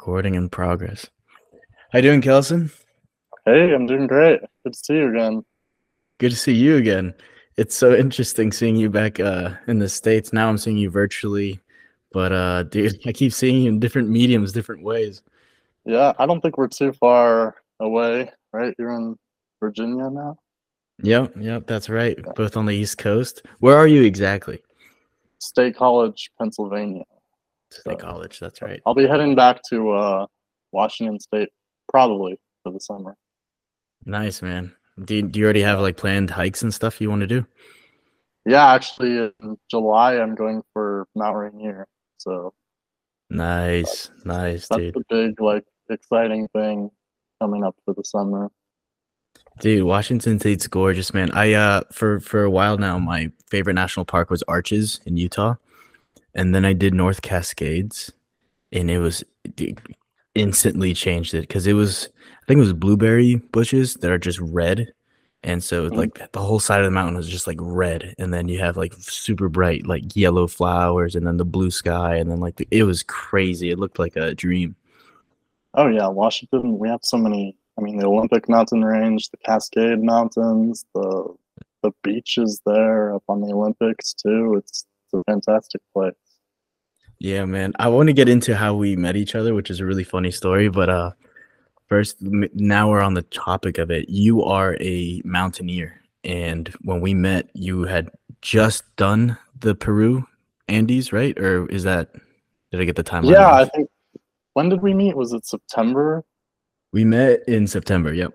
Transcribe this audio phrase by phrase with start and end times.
[0.00, 1.06] Recording in progress.
[1.92, 2.70] How you doing, Kelson?
[3.44, 4.40] Hey, I'm doing great.
[4.64, 5.44] Good to see you again.
[6.16, 7.12] Good to see you again.
[7.58, 10.32] It's so interesting seeing you back uh, in the states.
[10.32, 11.60] Now I'm seeing you virtually,
[12.14, 15.20] but uh, dude, I keep seeing you in different mediums, different ways.
[15.84, 18.74] Yeah, I don't think we're too far away, right?
[18.78, 19.18] You're in
[19.60, 20.38] Virginia now.
[21.02, 22.16] Yep, yep, that's right.
[22.36, 23.42] Both on the East Coast.
[23.58, 24.62] Where are you exactly?
[25.40, 27.04] State College, Pennsylvania.
[27.70, 28.40] State College.
[28.40, 28.80] That's right.
[28.86, 30.26] I'll be heading back to uh,
[30.72, 31.48] Washington State
[31.88, 33.16] probably for the summer.
[34.04, 34.74] Nice, man.
[35.04, 37.46] Do you, do you already have like planned hikes and stuff you want to do?
[38.46, 41.86] Yeah, actually, in July I'm going for Mount Rainier.
[42.18, 42.52] So
[43.28, 44.94] nice, nice, that's dude.
[44.94, 46.90] the big like exciting thing
[47.40, 48.50] coming up for the summer.
[49.60, 51.30] Dude, Washington State's gorgeous, man.
[51.32, 55.54] I uh for for a while now, my favorite national park was Arches in Utah
[56.34, 58.12] and then I did North Cascades,
[58.72, 59.24] and it was
[59.56, 59.78] it
[60.34, 64.38] instantly changed it because it was I think it was blueberry bushes that are just
[64.40, 64.92] red,
[65.42, 65.96] and so mm-hmm.
[65.96, 68.76] like the whole side of the mountain was just like red, and then you have
[68.76, 72.68] like super bright like yellow flowers, and then the blue sky, and then like the,
[72.70, 73.70] it was crazy.
[73.70, 74.76] It looked like a dream.
[75.74, 76.78] Oh yeah, Washington.
[76.78, 77.56] We have so many.
[77.78, 81.34] I mean, the Olympic Mountain Range, the Cascade Mountains, the
[81.82, 84.56] the beaches there up on the Olympics too.
[84.56, 86.14] It's it's a fantastic place.
[87.18, 87.72] Yeah, man.
[87.78, 90.30] I want to get into how we met each other, which is a really funny
[90.30, 90.68] story.
[90.68, 91.10] But uh,
[91.86, 94.08] first, now we're on the topic of it.
[94.08, 100.26] You are a mountaineer, and when we met, you had just done the Peru
[100.68, 101.38] Andes, right?
[101.38, 102.14] Or is that?
[102.70, 103.24] Did I get the time?
[103.24, 103.54] Yeah, off?
[103.60, 103.90] I think.
[104.54, 105.16] When did we meet?
[105.16, 106.24] Was it September?
[106.92, 108.12] We met in September.
[108.12, 108.32] Yep.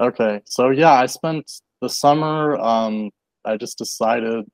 [0.00, 2.56] Okay, so yeah, I spent the summer.
[2.56, 3.10] Um,
[3.44, 4.44] I just decided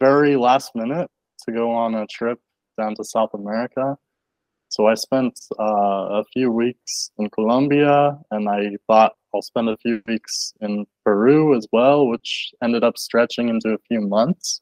[0.00, 1.08] very last minute
[1.44, 2.38] to go on a trip
[2.78, 3.96] down to South America.
[4.68, 9.76] So I spent uh, a few weeks in Colombia, and I thought I'll spend a
[9.76, 14.60] few weeks in Peru as well, which ended up stretching into a few months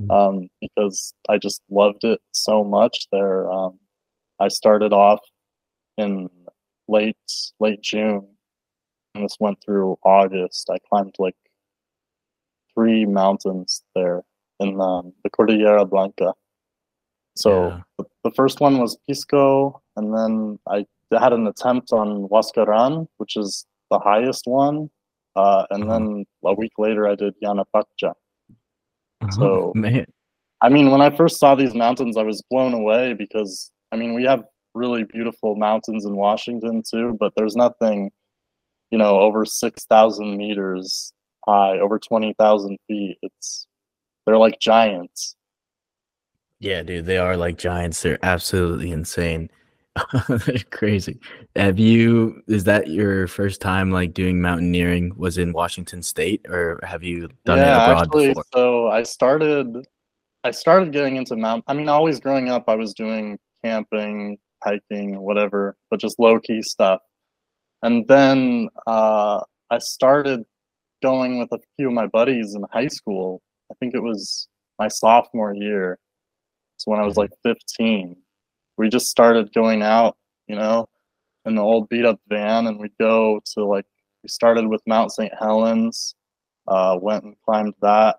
[0.00, 0.10] mm.
[0.10, 3.50] um, because I just loved it so much there.
[3.50, 3.78] Um,
[4.40, 5.20] I started off
[5.96, 6.28] in
[6.88, 7.16] late
[7.60, 8.26] late June,
[9.14, 10.68] and this went through August.
[10.70, 11.36] I climbed like
[12.74, 14.22] three mountains there
[14.60, 16.32] in um, the Cordillera Blanca.
[17.36, 18.04] So yeah.
[18.24, 23.66] the first one was Pisco, and then I had an attempt on Huascaran, which is
[23.90, 24.90] the highest one,
[25.36, 25.92] uh, and uh-huh.
[25.92, 28.14] then a week later I did Yanapaccha.
[29.20, 29.30] Uh-huh.
[29.30, 30.06] So, man.
[30.62, 34.14] I mean, when I first saw these mountains, I was blown away because I mean
[34.14, 38.10] we have really beautiful mountains in Washington too, but there's nothing,
[38.90, 41.12] you know, over six thousand meters
[41.46, 43.18] high, over twenty thousand feet.
[43.20, 43.66] It's
[44.26, 45.36] they're like giants.
[46.58, 48.02] Yeah, dude, they are like giants.
[48.02, 49.50] They're absolutely insane.
[50.28, 51.18] They're crazy.
[51.54, 52.42] Have you?
[52.48, 55.12] Is that your first time like doing mountaineering?
[55.16, 58.44] Was in Washington State, or have you done yeah, it abroad actually, before?
[58.52, 59.86] So I started.
[60.44, 61.64] I started getting into mount.
[61.66, 66.62] I mean, always growing up, I was doing camping, hiking, whatever, but just low key
[66.62, 67.00] stuff.
[67.82, 70.44] And then uh, I started
[71.02, 73.42] going with a few of my buddies in high school.
[73.70, 75.98] I think it was my sophomore year
[76.76, 78.16] so when I was like 15,
[78.76, 80.16] we just started going out,
[80.46, 80.88] you know,
[81.44, 83.86] in the old beat up van and we'd go to like,
[84.22, 85.32] we started with Mount St.
[85.38, 86.14] Helens,
[86.68, 88.16] uh, went and climbed that.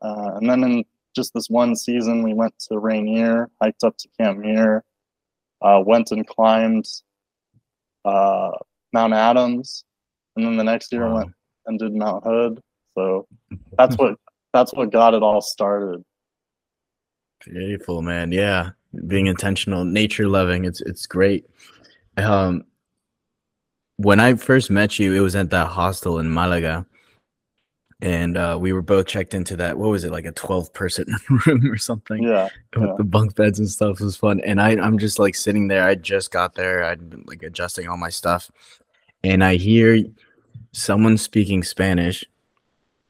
[0.00, 4.08] Uh, and then in just this one season, we went to Rainier, hiked up to
[4.18, 4.84] Camp Muir,
[5.60, 6.86] uh, went and climbed
[8.04, 8.50] uh,
[8.92, 9.84] Mount Adams.
[10.36, 11.16] And then the next year wow.
[11.16, 11.32] went
[11.66, 12.60] and did Mount Hood.
[12.96, 13.26] So
[13.76, 14.16] that's what
[14.52, 16.04] that's what got it all started.
[17.44, 18.30] Beautiful, man.
[18.30, 18.70] Yeah,
[19.06, 20.64] being intentional, nature loving.
[20.64, 21.46] It's it's great.
[22.16, 22.64] Um,
[23.96, 26.86] when I first met you, it was at that hostel in Malaga,
[28.00, 29.78] and uh, we were both checked into that.
[29.78, 31.14] What was it like a twelve person
[31.46, 32.22] room or something?
[32.22, 32.94] Yeah, with yeah.
[32.96, 34.40] the bunk beds and stuff it was fun.
[34.40, 35.84] And I I'm just like sitting there.
[35.84, 36.84] I just got there.
[36.84, 38.50] I'd been like adjusting all my stuff,
[39.24, 40.04] and I hear
[40.72, 42.24] someone speaking Spanish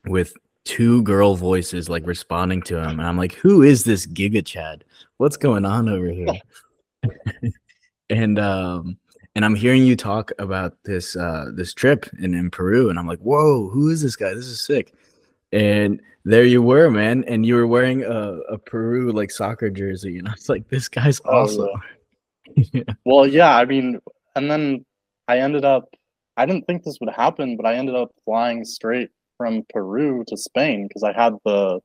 [0.06, 4.44] with two girl voices like responding to him and i'm like who is this giga
[4.44, 4.84] chad?
[5.18, 6.40] What's going on over here?
[8.10, 8.98] And um
[9.34, 13.06] and i'm hearing you talk about this uh this trip in, in peru and i'm
[13.06, 14.34] like whoa who is this guy?
[14.34, 14.92] This is sick.
[15.50, 20.18] And there you were man and you were wearing a, a peru like soccer jersey
[20.18, 21.80] and i was like this guy's awesome oh,
[22.72, 22.82] yeah.
[23.04, 24.00] well yeah i mean
[24.36, 24.84] and then
[25.28, 25.88] i ended up
[26.36, 30.37] i didn't think this would happen but i ended up flying straight from Peru to
[30.37, 31.81] Spain because I had the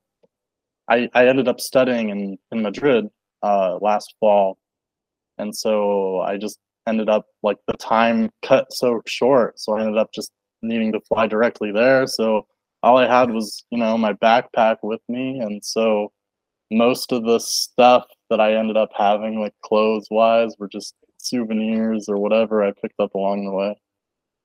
[0.89, 3.07] I, I ended up studying in, in Madrid
[3.43, 4.57] uh, last fall.
[5.37, 9.59] And so I just ended up like the time cut so short.
[9.59, 12.07] So I ended up just needing to fly directly there.
[12.07, 12.47] So
[12.83, 15.39] all I had was, you know, my backpack with me.
[15.39, 16.11] And so
[16.71, 22.07] most of the stuff that I ended up having, like clothes wise, were just souvenirs
[22.07, 23.75] or whatever I picked up along the way.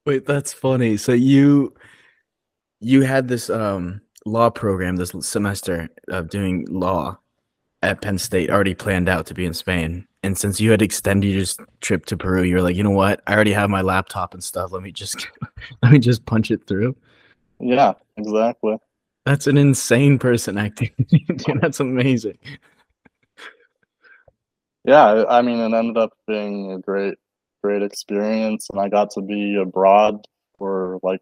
[0.04, 0.96] Wait, that's funny.
[0.96, 1.74] So you
[2.82, 7.18] you had this um law program this semester of doing law
[7.82, 10.06] at Penn State already planned out to be in Spain.
[10.22, 11.44] And since you had extended your
[11.80, 13.20] trip to Peru, you're like, you know what?
[13.26, 14.70] I already have my laptop and stuff.
[14.70, 15.26] Let me just
[15.82, 16.96] let me just punch it through.
[17.58, 18.76] Yeah, exactly.
[19.24, 21.26] That's an insane person activity.
[21.60, 22.38] That's amazing.
[24.84, 27.14] Yeah, I mean, it ended up being a great,
[27.62, 30.26] great experience, and I got to be abroad
[30.58, 31.20] for like,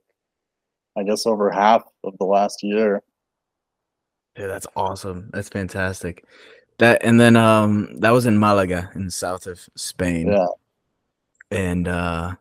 [1.01, 3.03] I guess, over half of the last year.
[4.37, 5.31] Yeah, that's awesome.
[5.33, 6.25] That's fantastic.
[6.79, 10.29] That and then um that was in Malaga in the south of Spain.
[10.29, 10.47] Yeah.
[11.51, 12.35] And uh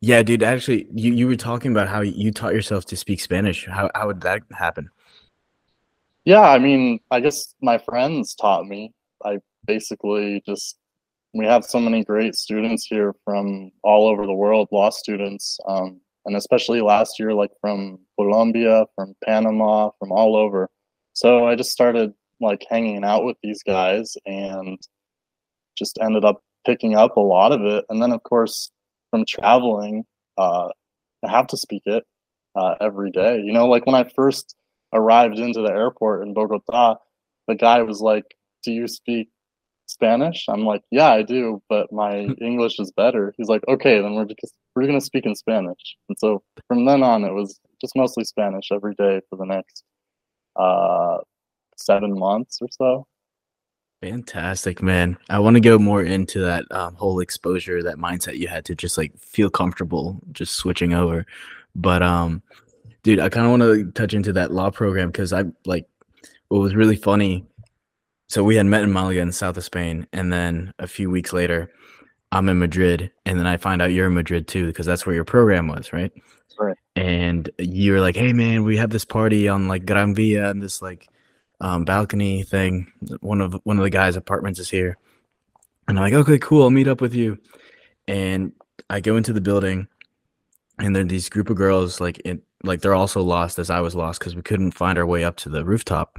[0.00, 3.66] yeah, dude, actually you, you were talking about how you taught yourself to speak Spanish.
[3.66, 4.90] How how would that happen?
[6.24, 8.92] Yeah, I mean, I guess my friends taught me.
[9.24, 10.76] I basically just
[11.32, 16.00] we have so many great students here from all over the world, law students, um,
[16.26, 20.68] and especially last year, like from Colombia, from Panama, from all over.
[21.12, 24.78] So I just started like hanging out with these guys and
[25.76, 27.84] just ended up picking up a lot of it.
[27.88, 28.70] And then, of course,
[29.10, 30.04] from traveling,
[30.38, 30.68] uh,
[31.24, 32.04] I have to speak it
[32.54, 33.40] uh, every day.
[33.40, 34.54] You know, like when I first
[34.92, 36.96] arrived into the airport in Bogota,
[37.48, 38.24] the guy was like,
[38.62, 39.28] Do you speak
[39.86, 40.46] Spanish?
[40.48, 43.34] I'm like, Yeah, I do, but my English is better.
[43.36, 45.96] He's like, Okay, then we're just we're gonna speak in Spanish.
[46.08, 49.84] And so from then on, it was just mostly Spanish every day for the next
[50.56, 51.18] uh,
[51.76, 53.06] seven months or so.
[54.02, 55.18] Fantastic, man.
[55.28, 58.74] I want to go more into that um, whole exposure, that mindset you had to
[58.74, 61.26] just like feel comfortable just switching over.
[61.74, 62.42] But um,
[63.02, 65.86] dude, I kind of want to touch into that law program because I like
[66.48, 67.44] what was really funny.
[68.28, 71.32] So we had met in Malaga in south of Spain, and then a few weeks
[71.32, 71.70] later,
[72.32, 75.14] I'm in Madrid, and then I find out you're in Madrid too because that's where
[75.14, 76.12] your program was, right?
[76.58, 76.76] Right.
[76.94, 80.82] And you're like, "Hey, man, we have this party on like Gran Via and this
[80.82, 81.08] like
[81.60, 82.92] um, balcony thing.
[83.20, 84.96] One of one of the guys' apartments is here."
[85.88, 86.62] And I'm like, "Okay, cool.
[86.64, 87.38] I'll meet up with you."
[88.08, 88.52] And
[88.90, 89.88] I go into the building,
[90.78, 93.94] and then these group of girls like in like they're also lost as I was
[93.94, 96.18] lost because we couldn't find our way up to the rooftop.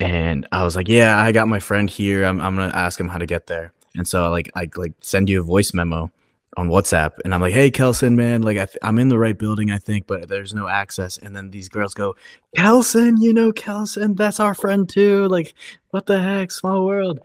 [0.00, 2.24] And I was like, "Yeah, I got my friend here.
[2.24, 5.28] I'm I'm gonna ask him how to get there." And so like I like send
[5.28, 6.10] you a voice memo
[6.56, 9.70] on WhatsApp, and I'm like, "Hey, Kelson, man, like I am in the right building,
[9.70, 12.14] I think, but there's no access." And then these girls go,
[12.56, 15.28] "Kelson, you know Kelson, that's our friend too.
[15.28, 15.54] Like,
[15.90, 17.20] what the heck, small world."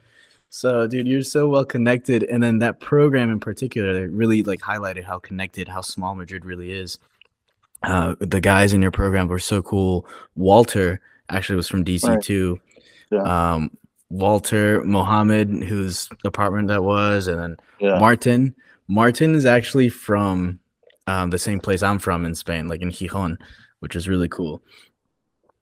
[0.50, 5.04] So, dude, you're so well connected, and then that program in particular really like highlighted
[5.04, 6.98] how connected, how small Madrid really is.
[7.84, 10.08] Uh, the guys in your program were so cool.
[10.36, 11.00] Walter
[11.30, 12.22] actually was from DC right.
[12.22, 12.60] too.
[13.12, 13.22] Yeah.
[13.22, 13.72] Um,
[14.09, 18.00] Walter Mohammed, whose apartment that was, and then yeah.
[18.00, 18.56] Martin
[18.88, 20.59] Martin is actually from
[21.07, 23.38] um, the same place I'm from in Spain, like in Gijon,
[23.80, 24.62] which is really cool.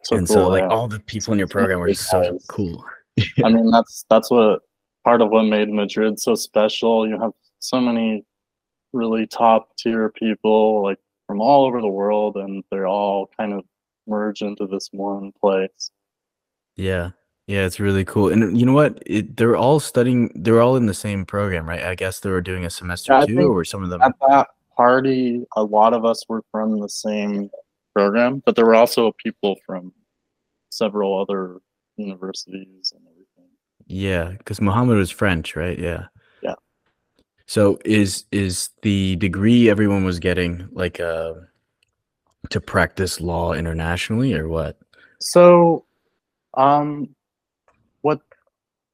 [0.04, 0.68] So and cool, so, like yeah.
[0.70, 2.86] all the people in your program were so cool.
[3.44, 4.62] I mean, that's that's what
[5.04, 7.08] part of what made Madrid so special.
[7.08, 8.24] You have so many
[8.94, 13.64] really top tier people, like from all over the world, and they're all kind of
[14.08, 15.90] merge into this one place.
[16.76, 17.12] Yeah,
[17.48, 18.30] yeah, it's really cool.
[18.30, 19.02] And you know what?
[19.06, 20.32] It, they're all studying.
[20.36, 21.84] They're all in the same program, right?
[21.84, 24.02] I guess they were doing a semester yeah, too, or some of them.
[24.02, 27.52] At that party, a lot of us were from the same
[27.94, 29.94] program, but there were also people from
[30.70, 31.60] several other
[31.98, 33.52] universities and everything.
[33.88, 35.78] Yeah, because Muhammad was French, right?
[35.78, 36.06] Yeah.
[36.42, 36.56] Yeah.
[37.46, 41.34] So is is the degree everyone was getting like uh
[42.50, 44.78] to practice law internationally or what?
[45.20, 45.86] So
[46.56, 47.15] um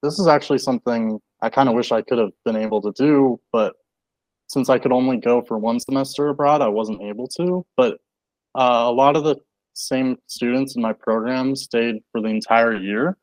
[0.01, 3.39] this is actually something I kind of wish I could have been able to do,
[3.51, 3.73] but
[4.47, 7.65] since I could only go for one semester abroad, I wasn't able to.
[7.77, 7.93] But
[8.53, 9.37] uh, a lot of the
[9.73, 13.17] same students in my program stayed for the entire year.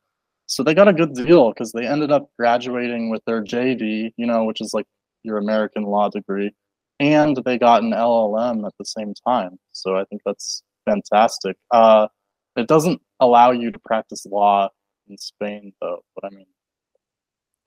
[0.47, 4.27] So they got a good deal because they ended up graduating with their JD, you
[4.27, 4.87] know, which is like
[5.23, 6.55] your American law degree,
[6.99, 9.59] and they got an LLM at the same time.
[9.73, 11.57] So I think that's fantastic.
[11.71, 12.09] Uh,
[12.57, 14.71] it doesn't allow you to practice law
[15.09, 16.03] in Spain, though.
[16.15, 16.47] But I mean,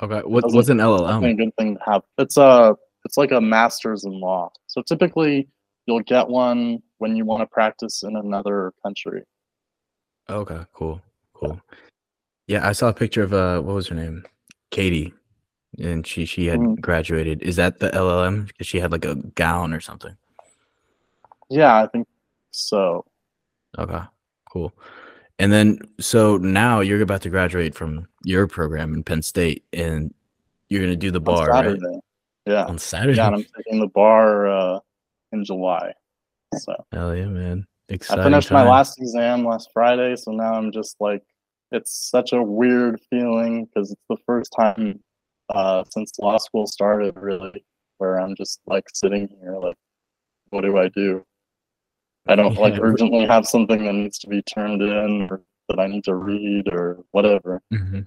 [0.01, 1.29] okay, what, what's an LLM?
[1.29, 2.01] A good thing to have.
[2.17, 4.51] It's a it's like a master's in law.
[4.67, 5.47] So typically,
[5.85, 9.23] you'll get one when you want to practice in another country.
[10.29, 11.01] Okay, cool,
[11.33, 11.59] cool.
[12.47, 14.25] Yeah, I saw a picture of uh, what was her name,
[14.71, 15.13] Katie.
[15.79, 16.81] and she she had Mhm.
[16.81, 17.41] graduated.
[17.41, 18.45] Is that the LLM?
[18.47, 20.17] Because she had like a gown or something.
[21.49, 22.07] Yeah, I think
[22.51, 23.05] so.
[23.79, 24.01] Okay,
[24.51, 24.73] cool.
[25.41, 30.13] And then so now you're about to graduate from your program in Penn State, and
[30.69, 31.79] you're gonna do the bar right?
[32.45, 32.65] Yeah.
[32.65, 33.17] on Saturday.
[33.17, 34.79] Yeah, I'm taking the bar uh,
[35.31, 35.93] in July.
[36.57, 37.65] So Hell yeah, man!
[37.89, 41.23] Exciting I finished my last exam last Friday, so now I'm just like,
[41.71, 44.99] it's such a weird feeling because it's the first time
[45.49, 47.65] uh, since law school started, really,
[47.97, 49.77] where I'm just like sitting here, like,
[50.51, 51.25] what do I do?
[52.27, 55.87] I don't like urgently have something that needs to be turned in or that I
[55.87, 57.61] need to read or whatever.
[57.73, 58.05] Mhm.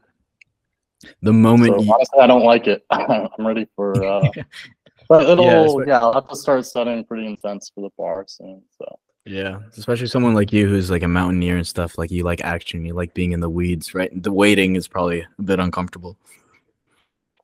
[1.22, 2.84] The moment So you, honestly, I don't like it.
[2.90, 4.28] I'm ready for, uh,
[5.08, 8.62] but it'll, espe- yeah, I'll have to start studying pretty intense for the bar soon.
[8.78, 8.98] So.
[9.26, 11.96] Yeah, especially someone like you who's like a mountaineer and stuff.
[11.98, 14.10] Like you like action, you like being in the weeds, right?
[14.22, 16.16] The waiting is probably a bit uncomfortable.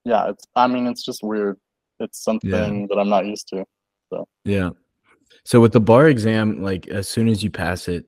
[0.05, 1.59] yeah it's i mean it's just weird
[1.99, 3.67] it's something that i'm not used to
[4.09, 4.71] So Yeah.
[5.45, 8.07] So with the bar exam, like as soon as you pass it,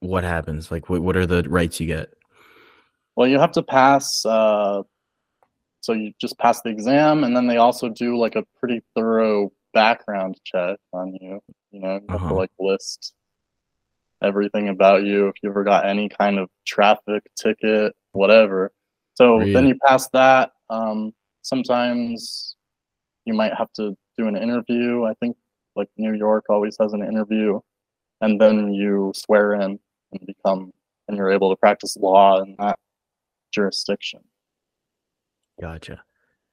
[0.00, 0.70] what happens?
[0.70, 2.12] Like what what are the rights you get?
[3.16, 4.82] well you have to pass uh
[5.80, 9.52] so you just pass the exam and then they also do like a pretty thorough
[9.72, 12.28] background check on you you know you have Uh-huh.
[12.30, 13.14] to like list
[14.22, 18.72] everything about you if you ever got any kind of traffic ticket whatever
[19.14, 21.12] so then you pass that um
[21.42, 22.56] sometimes
[23.26, 25.36] you might have to do an interview i think
[25.76, 27.58] like new york always has an interview
[28.20, 29.78] and then you swear in
[30.12, 30.72] and become
[31.08, 32.78] and you're able to practice law in that
[33.52, 34.20] jurisdiction
[35.60, 36.02] Gotcha.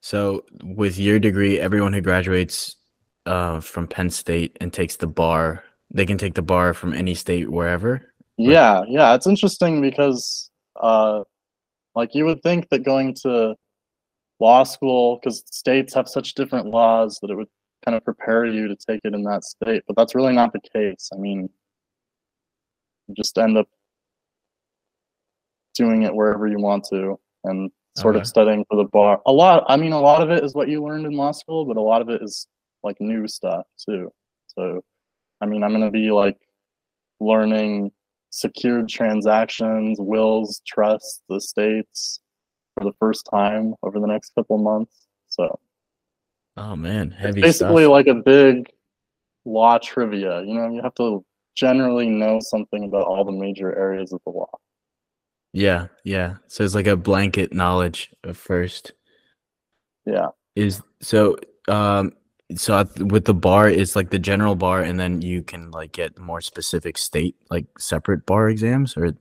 [0.02, 2.76] So with your degree, everyone who graduates
[3.26, 5.64] uh, from Penn State and takes the bar,
[5.94, 8.14] they can take the bar from any state wherever.
[8.38, 10.50] yeah yeah it's interesting because
[10.82, 11.22] uh
[11.96, 13.54] like you would think that going to
[14.40, 17.50] law school because states have such different laws that it would
[17.86, 20.60] kind of prepare you to take it in that state but that's really not the
[20.74, 21.10] case.
[21.14, 21.50] I mean
[23.08, 23.68] you just end up
[25.76, 28.22] doing it wherever you want to and sort Okay.
[28.22, 29.22] of studying for the bar.
[29.26, 31.66] A lot i mean a lot of it is what you learned in law school
[31.66, 32.48] but a lot of it is
[32.84, 34.12] like new stuff too.
[34.48, 34.82] So
[35.42, 36.38] i mean i'm going to be like
[37.20, 37.92] learning
[38.30, 42.20] secured transactions wills trusts estates
[42.76, 45.60] for the first time over the next couple months so
[46.58, 47.92] Oh man, it's basically stuff.
[47.92, 48.70] like a big
[49.46, 54.14] law trivia you know you have to generally know something about all the major areas
[54.14, 54.48] of the law
[55.54, 56.36] Yeah, yeah.
[56.48, 58.94] So it's like a blanket knowledge at first.
[60.06, 62.14] yeah Is so um
[62.56, 66.18] so with the bar it's like the general bar and then you can like get
[66.20, 69.16] more specific state like separate bar exams or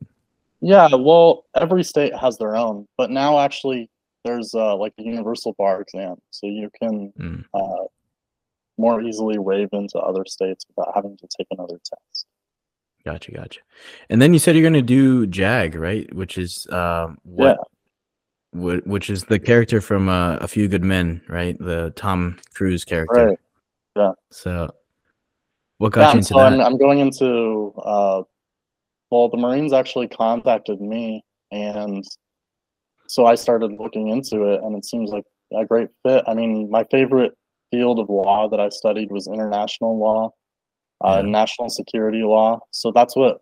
[0.60, 3.88] Yeah, well, every state has their own, but now actually
[4.24, 7.44] there's uh, like a universal bar exam, so you can Mm.
[7.54, 7.84] uh,
[8.78, 12.26] more easily waive into other states without having to take another test.
[13.04, 13.60] Gotcha, gotcha.
[14.10, 16.12] And then you said you're gonna do Jag, right?
[16.14, 17.58] Which is um what,
[18.52, 21.58] what which is the character from uh, A Few Good Men, right?
[21.58, 23.28] The Tom Cruise character.
[23.28, 23.38] Right.
[23.96, 24.12] Yeah.
[24.30, 24.70] So
[25.78, 26.60] what got Yeah, you into so I'm.
[26.60, 28.22] I'm going into, uh,
[29.10, 32.04] well, the Marines actually contacted me, and
[33.10, 36.22] so I started looking into it, and it seems like a great fit.
[36.28, 37.32] I mean, my favorite
[37.72, 40.30] field of law that I studied was international law,
[41.04, 41.28] uh, Yeah.
[41.28, 42.60] national security law.
[42.70, 43.38] So that's what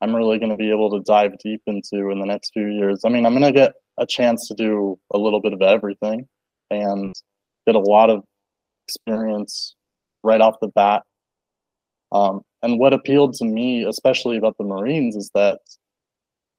[0.00, 3.02] I'm really going to be able to dive deep into in the next few years.
[3.04, 6.26] I mean, I'm going to get a chance to do a little bit of everything
[6.70, 7.12] and
[7.66, 8.24] get a lot of
[8.88, 9.76] experience
[10.24, 11.02] right off the bat.
[12.12, 15.60] Um, and what appealed to me, especially about the Marines, is that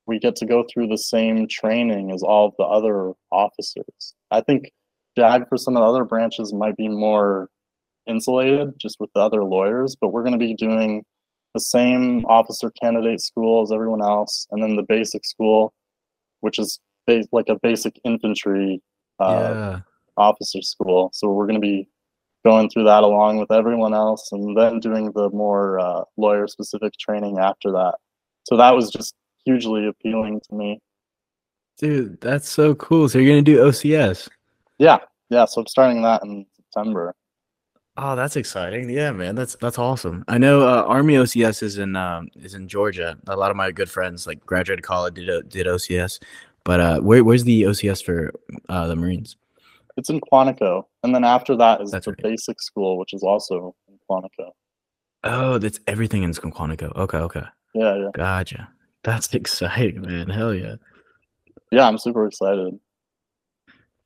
[0.05, 4.13] we get to go through the same training as all of the other officers.
[4.31, 4.72] I think
[5.17, 7.50] JAG for some of the other branches might be more
[8.07, 11.03] insulated just with the other lawyers, but we're going to be doing
[11.53, 15.74] the same officer candidate school as everyone else, and then the basic school,
[16.41, 16.79] which is
[17.31, 18.81] like a basic infantry
[19.19, 19.79] uh, yeah.
[20.17, 21.12] officer school.
[21.13, 21.88] So we're going to be
[22.43, 26.93] going through that along with everyone else, and then doing the more uh, lawyer specific
[26.98, 27.95] training after that.
[28.45, 30.79] So that was just hugely appealing to me.
[31.77, 33.09] Dude, that's so cool.
[33.09, 34.29] So you're gonna do OCS.
[34.77, 35.45] Yeah, yeah.
[35.45, 37.13] So I'm starting that in September.
[37.97, 38.89] Oh, that's exciting.
[38.89, 39.35] Yeah, man.
[39.35, 40.23] That's that's awesome.
[40.27, 43.17] I know uh, Army OCS is in um is in Georgia.
[43.27, 46.19] A lot of my good friends like graduated college did o- did OCS.
[46.63, 48.31] But uh where where's the OCS for
[48.69, 49.35] uh the Marines?
[49.95, 52.23] It's in Quantico, and then after that is That's the right.
[52.23, 54.51] basic school, which is also in Quantico.
[55.23, 56.95] Oh, that's everything in Quantico.
[56.95, 57.43] Okay, okay.
[57.75, 58.69] Yeah, yeah, Gotcha.
[59.03, 60.29] That's exciting, man.
[60.29, 60.75] Hell yeah.
[61.72, 61.88] yeah.
[61.88, 62.79] I'm super excited.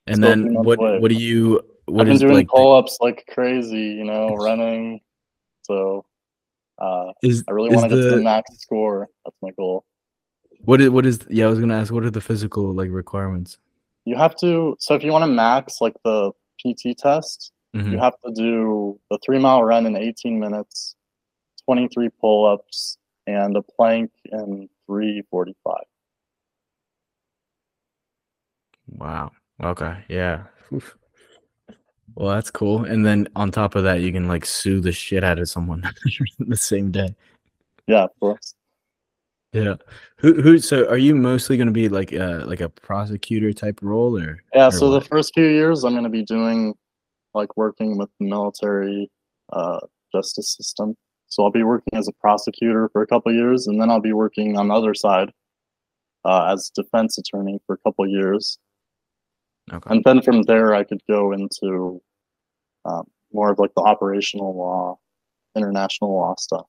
[0.07, 0.99] And Still then what away.
[0.99, 5.01] what do you what I've been doing like pull ups like crazy, you know, running.
[5.63, 6.05] So
[6.79, 9.09] uh, is I really want to get to the- max score.
[9.25, 9.83] That's my goal.
[10.61, 13.57] what is what is yeah, I was gonna ask what are the physical like requirements?
[14.05, 14.75] You have to.
[14.79, 17.91] So if you want to max like the PT test, Mhm.
[17.91, 20.95] you have to do the three mile run in 18 minutes,
[21.65, 25.75] 23 pull ups, and a plank in 345.
[28.89, 29.31] Wow.
[29.63, 29.97] Okay.
[30.07, 30.43] Yeah.
[30.73, 30.97] Oof.
[32.15, 32.85] Well, that's cool.
[32.85, 35.83] And then on top of that, you can like sue the shit out of someone
[36.39, 37.15] the same day.
[37.85, 38.55] Yeah, of course.
[39.53, 39.75] Yeah.
[40.17, 43.79] Who who so are you mostly going to be like uh like a prosecutor type
[43.81, 46.73] role or Yeah, or so the first few years I'm going to be doing
[47.33, 49.09] like working with the military
[49.53, 49.79] uh,
[50.13, 50.95] justice system.
[51.27, 54.13] So I'll be working as a prosecutor for a couple years, and then I'll be
[54.13, 55.31] working on the other side
[56.25, 58.57] uh, as defense attorney for a couple years,
[59.71, 59.93] Okay.
[59.93, 62.01] and then from there I could go into
[62.85, 63.03] um,
[63.33, 64.97] more of like the operational law,
[65.55, 66.65] international law stuff.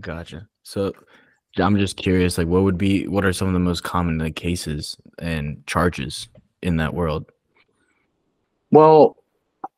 [0.00, 0.48] Gotcha.
[0.62, 0.92] So
[1.58, 4.36] I'm just curious, like what would be what are some of the most common like
[4.36, 6.28] cases and charges
[6.62, 7.30] in that world?
[8.70, 9.16] Well,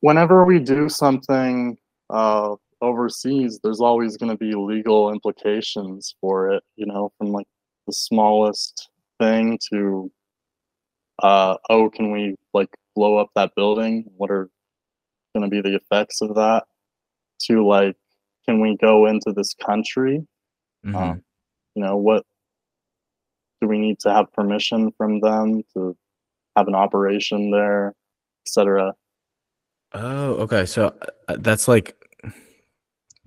[0.00, 1.78] whenever we do something
[2.10, 7.46] uh, overseas, there's always going to be legal implications for it, you know, from like
[7.86, 10.10] the smallest thing to,
[11.22, 14.04] uh, oh, can we like blow up that building?
[14.16, 14.48] What are
[15.34, 16.64] going to be the effects of that?
[17.42, 17.96] To like,
[18.46, 20.26] can we go into this country?
[20.84, 20.94] Mhm.
[20.94, 21.24] Um,
[21.74, 22.24] you know, what
[23.60, 25.96] do we need to have permission from them to
[26.56, 27.94] have an operation there,
[28.46, 28.94] etc.
[29.92, 30.66] Oh, okay.
[30.66, 30.94] So
[31.28, 31.99] uh, that's like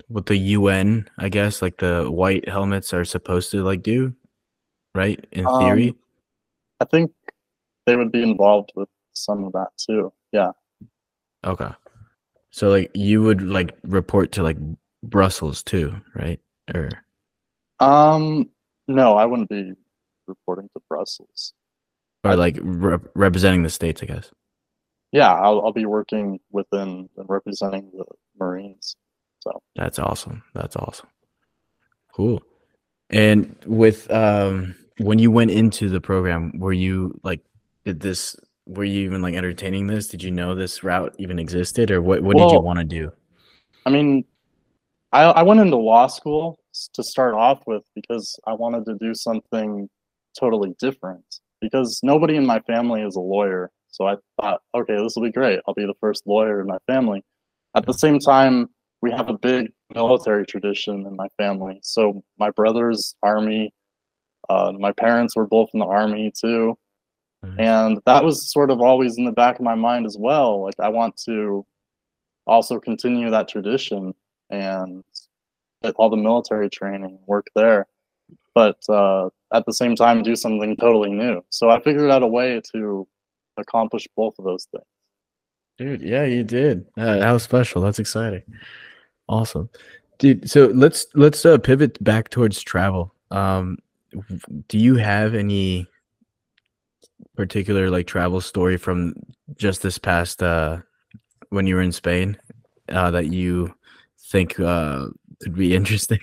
[0.07, 4.13] what the UN, I guess, like the white helmets are supposed to like do,
[4.95, 5.23] right?
[5.31, 5.95] In Um, theory.
[6.79, 7.11] I think
[7.85, 10.11] they would be involved with some of that too.
[10.31, 10.51] Yeah.
[11.45, 11.69] Okay.
[12.51, 14.57] So like you would like report to like
[15.03, 16.39] Brussels too, right?
[16.73, 16.89] Or
[17.79, 18.49] Um.
[18.87, 19.73] No, I wouldn't be
[20.27, 21.53] reporting to Brussels.
[22.25, 24.31] or like rep- representing the states, I guess.
[25.11, 28.05] Yeah, I'll I'll be working within and representing the
[28.37, 28.95] Marines.
[29.43, 30.41] So That's awesome.
[30.53, 31.07] That's awesome.
[32.13, 32.41] Cool.
[33.09, 37.41] And with um when you went into the program, were you like
[37.83, 40.07] did this were you even like entertaining this?
[40.07, 43.11] Did you know this route even existed or what what did you want to do?
[43.85, 44.23] I mean,
[45.11, 46.57] I I went into law school
[46.93, 49.89] to start off with because I wanted to do something
[50.39, 51.25] totally different.
[51.59, 55.31] Because nobody in my family is a lawyer, so I thought, okay, this will be
[55.31, 55.59] great.
[55.65, 57.23] I'll be the first lawyer in my family.
[57.75, 58.69] At the same time,
[59.03, 61.77] we have a big military tradition in my family.
[61.83, 63.73] So my brother's army,
[64.47, 66.77] uh, my parents were both in the army too,
[67.57, 70.63] and that was sort of always in the back of my mind as well.
[70.63, 71.65] Like I want to
[72.47, 74.13] also continue that tradition
[74.49, 75.03] and
[75.83, 77.87] get all the military training, work there,
[78.55, 81.43] but uh, at the same time do something totally new.
[81.49, 83.05] So I figured out a way to
[83.57, 84.85] accomplish both of those things.
[85.77, 86.85] Dude, yeah, you did.
[86.95, 87.81] Uh, how special.
[87.81, 88.43] That's exciting.
[89.33, 89.69] Awesome.
[90.19, 93.13] Dude, so let's let's uh, pivot back towards travel.
[93.31, 93.77] Um
[94.67, 95.87] do you have any
[97.35, 99.15] particular like travel story from
[99.55, 100.77] just this past uh
[101.49, 102.37] when you were in Spain
[102.89, 103.73] uh that you
[104.31, 105.07] think uh
[105.41, 106.19] could be interesting?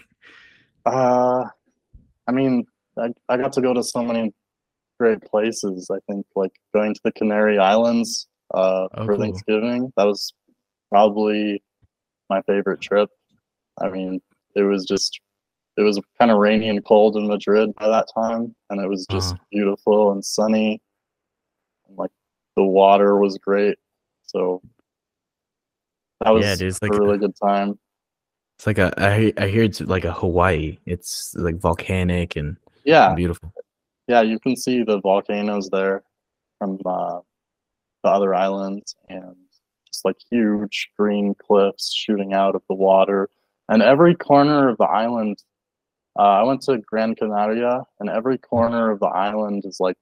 [0.86, 1.44] Uh,
[2.28, 2.64] I mean,
[2.96, 4.32] I, I got to go to so many
[4.98, 5.90] great places.
[5.90, 9.24] I think like going to the Canary Islands uh, Oh, for cool.
[9.24, 9.92] Thanksgiving.
[9.96, 10.32] That was
[10.90, 11.62] probably
[12.30, 13.10] my favorite trip.
[13.80, 14.20] I mean,
[14.56, 15.20] it was just
[15.76, 19.06] it was kind of rainy and cold in Madrid by that time, and it was
[19.06, 19.44] just Uh-huh.
[19.52, 20.80] beautiful and sunny.
[21.88, 22.10] And, like
[22.56, 23.78] the water was great,
[24.26, 24.62] so
[26.20, 27.78] that was Yeah, dude, it's like a a- really good time.
[28.58, 30.78] It's like a I I hear it's like a Hawaii.
[30.86, 33.52] It's like volcanic and Yeah, beautiful.
[34.08, 36.02] yeah, you can see the volcanoes there
[36.58, 37.20] from uh,
[38.04, 39.36] the other islands, and
[39.92, 43.28] just like huge green cliffs shooting out of the water.
[43.68, 45.42] And every corner of the island,
[46.18, 49.96] uh, I went to Gran Canaria, and every corner of the island is like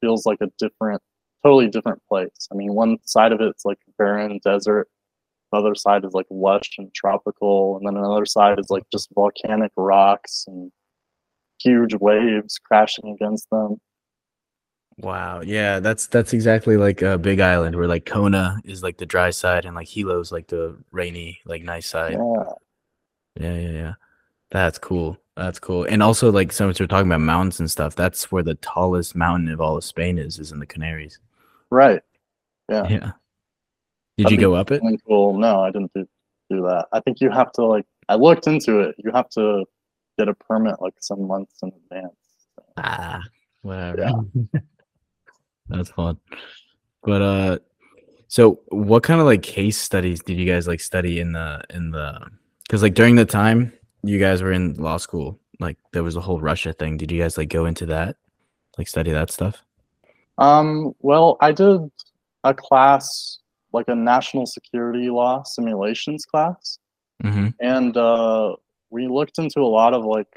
[0.00, 1.02] feels like a different,
[1.42, 2.48] totally different place.
[2.50, 4.88] I mean, one side of it's like barren desert,
[5.52, 9.10] the other side is like lush and tropical, and then another side is like just
[9.14, 10.72] volcanic rocks and
[11.60, 13.76] huge waves crashing against them.
[15.02, 15.40] Wow.
[15.40, 19.30] Yeah, that's that's exactly like a big island where like Kona is like the dry
[19.30, 22.12] side and like Hilo's like the rainy, like nice side.
[22.12, 22.44] Yeah.
[23.40, 23.94] Yeah, yeah, yeah.
[24.50, 25.18] That's cool.
[25.36, 25.84] That's cool.
[25.84, 29.48] And also like since we're talking about mountains and stuff, that's where the tallest mountain
[29.48, 31.18] of all of Spain is, is in the Canaries.
[31.70, 32.02] Right.
[32.68, 32.86] Yeah.
[32.88, 33.12] Yeah.
[34.18, 34.82] Did That'd you go up it?
[35.06, 35.36] Cool.
[35.36, 36.06] No, I didn't do
[36.50, 36.86] do that.
[36.92, 37.86] I think you have to like.
[38.08, 38.94] I looked into it.
[38.98, 39.64] You have to
[40.18, 42.14] get a permit like some months in advance.
[42.76, 43.22] Ah,
[43.62, 44.20] whatever.
[45.72, 46.18] That's fun.
[47.02, 47.58] But uh
[48.28, 51.90] so what kind of like case studies did you guys like study in the in
[51.90, 52.18] the
[52.68, 56.20] cuz like during the time you guys were in law school, like there was a
[56.20, 56.96] whole Russia thing.
[56.96, 58.16] Did you guys like go into that?
[58.78, 59.62] Like study that stuff?
[60.38, 60.94] Um.
[61.00, 61.90] Well, I did
[62.44, 63.38] a class
[63.72, 66.78] like a national security law simulations class,
[67.22, 67.54] Mhm.
[67.60, 68.56] and uh,
[68.90, 70.28] we looked into a lot of like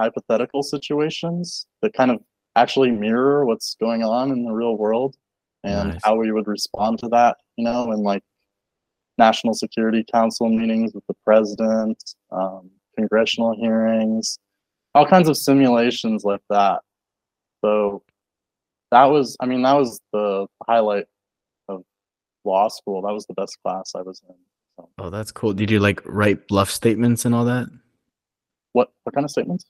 [0.00, 2.20] hypothetical situations that kind of
[2.56, 5.16] actually mirror what's going on in the real world
[5.64, 6.00] and Nice.
[6.04, 8.22] how we would respond to that you know in like
[9.18, 14.38] national security council meetings with the president um, congressional hearings
[14.94, 16.80] all kinds of simulations like that
[17.64, 18.02] so
[18.90, 21.04] that was i mean that was the highlight
[21.68, 21.82] of
[22.44, 24.34] law school that was the best class i was in
[24.76, 25.52] so Oh, that's cool.
[25.52, 27.66] Did you like write BLUF statements and all that?
[28.72, 29.66] what what kind of statements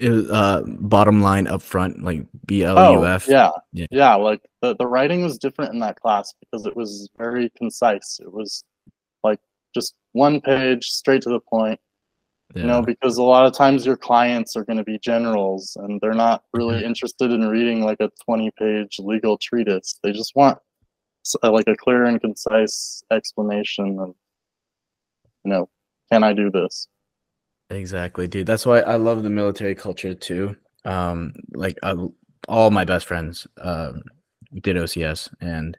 [0.00, 2.92] was, uh bottom line up front like B L Oh,
[3.28, 3.86] yeah, Yeah.
[3.90, 4.14] yeah.
[4.14, 8.18] Like the the writing was different in that class because it was very concise.
[8.20, 8.64] It was
[9.22, 9.40] like
[9.74, 11.78] just one page, straight to the point.
[12.54, 16.00] You know, because a lot of times your clients are going to be generals and
[16.00, 16.84] they're not really Mhm.
[16.84, 19.98] interested in reading like a twenty page legal treatise.
[20.02, 20.58] They just want
[21.42, 24.14] uh, like a clear and concise explanation of,
[25.44, 25.68] you know,
[26.12, 26.86] can I do this?
[27.74, 28.46] Exactly, dude.
[28.46, 30.56] That's why I love the military culture too.
[30.84, 32.06] Um, like uh,
[32.48, 34.02] all my best friends um,
[34.60, 35.76] did OCS, and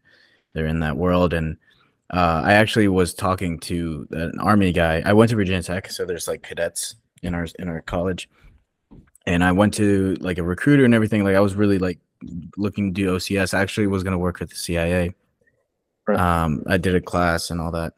[0.54, 1.34] they're in that world.
[1.34, 1.58] And
[2.12, 5.02] uh, I actually was talking to an army guy.
[5.06, 8.30] I went to Virginia Tech, so there's like cadets in our in our college,
[9.26, 11.24] and I went to like a recruiter and everything.
[11.24, 12.00] Like I was really like
[12.58, 13.54] looking to do OCS.
[13.54, 15.14] I actually was gonna work with the CIA.
[16.08, 16.20] Right.
[16.20, 17.94] Um, I did a class and all that.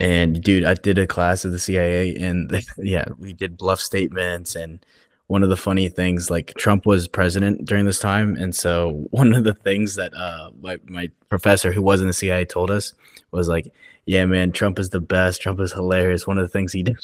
[0.00, 4.54] And dude, I did a class of the CIA, and yeah, we did BLUF statements.
[4.54, 4.84] And
[5.28, 9.34] one of the funny things, like Trump was president during this time, and so one
[9.34, 12.92] of the things that uh my my professor who was in the CIA told us
[13.30, 13.72] was like,
[14.06, 15.40] "Yeah, man, Trump is the best.
[15.40, 16.96] Trump is hilarious." One of the things he did,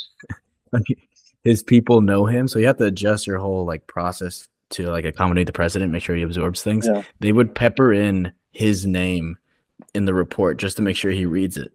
[1.45, 5.05] his people know him, so you have to adjust your whole like process to like
[5.05, 6.87] accommodate the president, make sure he absorbs things.
[6.87, 7.03] Yeah.
[7.21, 9.37] They would pepper in his name
[9.95, 11.73] in the report just to make sure he reads it.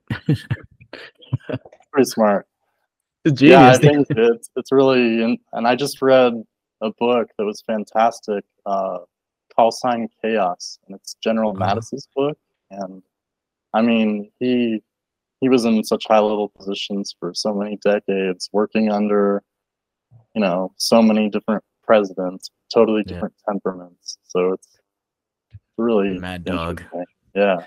[1.91, 2.47] Pretty smart.
[3.25, 3.41] Genius.
[3.41, 6.33] yeah, I think it's it's really, and, and I just read
[6.81, 8.99] a book that was fantastic, uh,
[9.55, 11.59] Call Sign Chaos, and it's General Uh-huh.
[11.59, 12.37] Mattis's book,
[12.69, 13.01] and
[13.73, 14.83] I mean he
[15.41, 19.41] he was in such high level positions for so many decades, working under
[20.35, 23.13] you know so many different presidents, totally Yeah.
[23.13, 24.17] different temperaments.
[24.23, 24.77] So it's
[25.77, 26.83] really Mad dog.
[27.33, 27.65] Yeah,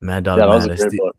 [0.00, 1.16] Mad Dog yeah, that was a great book.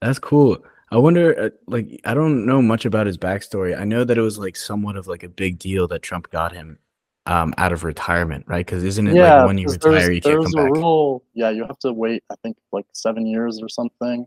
[0.00, 0.58] That's cool.
[0.94, 3.78] I wonder, uh, like, I don't know much about his backstory.
[3.78, 6.52] I know that it was like somewhat of like a big deal that Trump got
[6.52, 6.78] him
[7.26, 8.66] um out of retirement, right?
[8.66, 10.72] Because isn't it yeah, like when you retire, you can't come a back?
[10.72, 11.24] rule.
[11.34, 12.22] Yeah, you have to wait.
[12.30, 14.26] I think like seven years or something.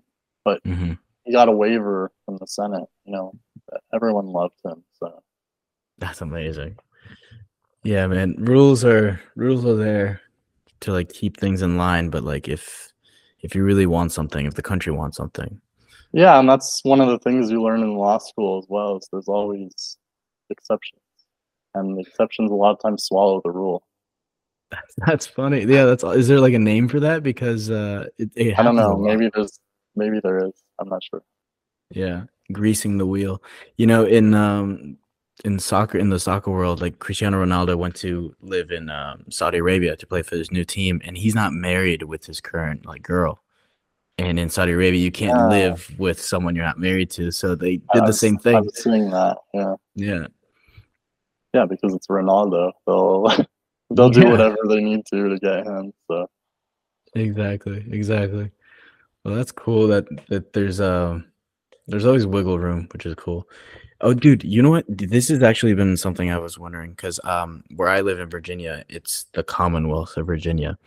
[0.65, 0.93] hmm
[1.25, 2.89] He got a waiver from the Senate.
[3.05, 3.35] You know,
[3.93, 4.83] everyone loved him.
[4.99, 5.23] So
[5.99, 6.77] That's amazing.
[7.83, 8.35] Yeah, man.
[8.37, 10.21] Rules are rules are there
[10.81, 12.93] to like keep things in line, but like if
[13.41, 15.61] if you really want something, if the country wants something,
[16.11, 18.97] yeah, and that's one of the things you learn in law school as well.
[18.97, 19.97] Is there's always
[20.49, 21.01] exceptions,
[21.73, 23.83] and the exceptions a lot of times swallow the rule.
[24.71, 25.65] that's, that's funny.
[25.65, 27.23] Yeah, that's is there like a name for that?
[27.23, 28.97] Because uh, it, it I don't know.
[28.97, 29.59] Maybe there's
[29.95, 30.53] maybe there is.
[30.79, 31.21] I'm not sure.
[31.91, 33.41] Yeah, greasing the wheel.
[33.77, 34.97] You know, in um
[35.45, 39.59] in soccer in the soccer world, like Cristiano Ronaldo went to live in um, Saudi
[39.59, 43.03] Arabia to play for his new team, and he's not married with his current like
[43.03, 43.41] girl.
[44.19, 45.47] And in Saudi Arabia, you can't Ah.
[45.47, 48.65] live with someone you're not married to, so they did the was- same I thing.
[48.65, 49.37] was seeing that.
[49.53, 50.27] Yeah, Yeah,
[51.53, 52.71] yeah, because it's Ronaldo.
[52.87, 53.27] They'll
[53.91, 54.31] they'll do Yeah.
[54.31, 55.93] whatever they need to to get him.
[56.09, 56.27] So
[57.15, 58.51] exactly, exactly.
[59.23, 61.19] Well, that's cool that that there's uh
[61.87, 63.47] there's always wiggle room, which is cool.
[64.01, 64.85] Oh, dude, you know what?
[64.89, 68.83] This has actually been something I was wondering because um, where I live in Virginia,
[68.89, 70.77] it's the Commonwealth of Virginia,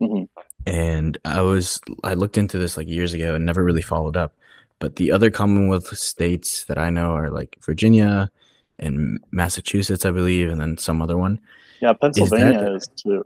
[0.00, 0.28] Mhm.
[0.66, 4.34] And I was I looked into this like years ago and never really followed up.
[4.78, 8.30] But the other Commonwealth states that I know are like Virginia
[8.78, 11.38] and Massachusetts, I believe, and then some other one.
[11.80, 13.24] yeah, Pennsylvania the- is too.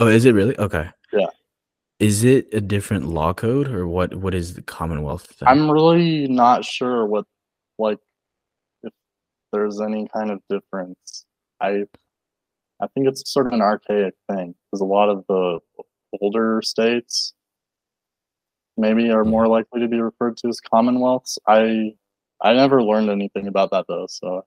[0.00, 0.56] Oh, is it really?
[0.58, 0.88] Okay.
[1.12, 1.26] Yeah.
[1.98, 4.14] Is it a different law code or what?
[4.14, 5.48] What is the Commonwealth thing?
[5.48, 7.24] I'm really not sure what
[7.78, 7.98] like
[8.82, 8.92] if
[9.52, 11.24] there's any kind of difference.
[11.60, 11.84] I
[12.80, 15.58] I think it's sort of an archaic thing because a lot of the
[16.20, 17.34] older states
[18.76, 21.38] maybe are more likely to be referred to as commonwealths.
[21.46, 21.94] I
[22.40, 24.44] I never learned anything about that though, so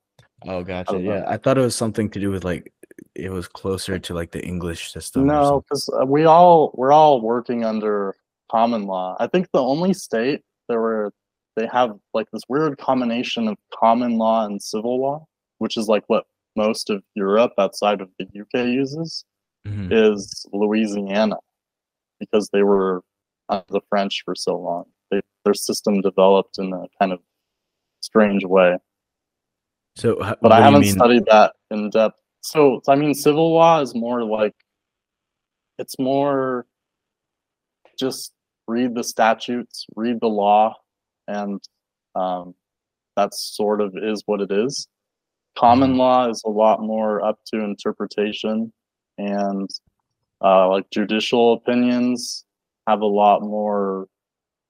[0.47, 0.93] Oh, I gotcha.
[0.93, 1.03] don't.
[1.05, 2.73] Yeah, I thought it was something to do with like
[3.13, 5.27] it was closer to like the English system.
[5.27, 8.15] No, because we all we're all working under
[8.49, 9.15] common law.
[9.19, 11.13] I think the only state there were
[11.57, 15.25] they have like this weird combination of common law and civil law,
[15.59, 19.25] which is like what most of Europe outside of the UK uses,
[19.67, 19.89] Mhm.
[19.91, 21.35] is Louisiana,
[22.21, 23.01] because they were
[23.49, 24.85] under the French for so long.
[25.09, 27.19] They, their system developed in a kind of
[27.99, 28.77] strange way.
[29.97, 32.17] So, but I haven't studied that in depth.
[32.39, 34.55] So I mean, civil law is more like
[35.77, 36.65] it's more
[37.99, 38.31] just
[38.67, 40.75] read the statutes, read the law,
[41.27, 41.61] and
[42.15, 42.55] um,
[43.17, 44.87] that sort of is what it is.
[45.57, 45.97] Common Mhm.
[45.97, 48.71] law is a lot more up to interpretation,
[49.17, 49.69] and
[50.43, 52.45] uh, like judicial opinions
[52.87, 54.07] have a lot more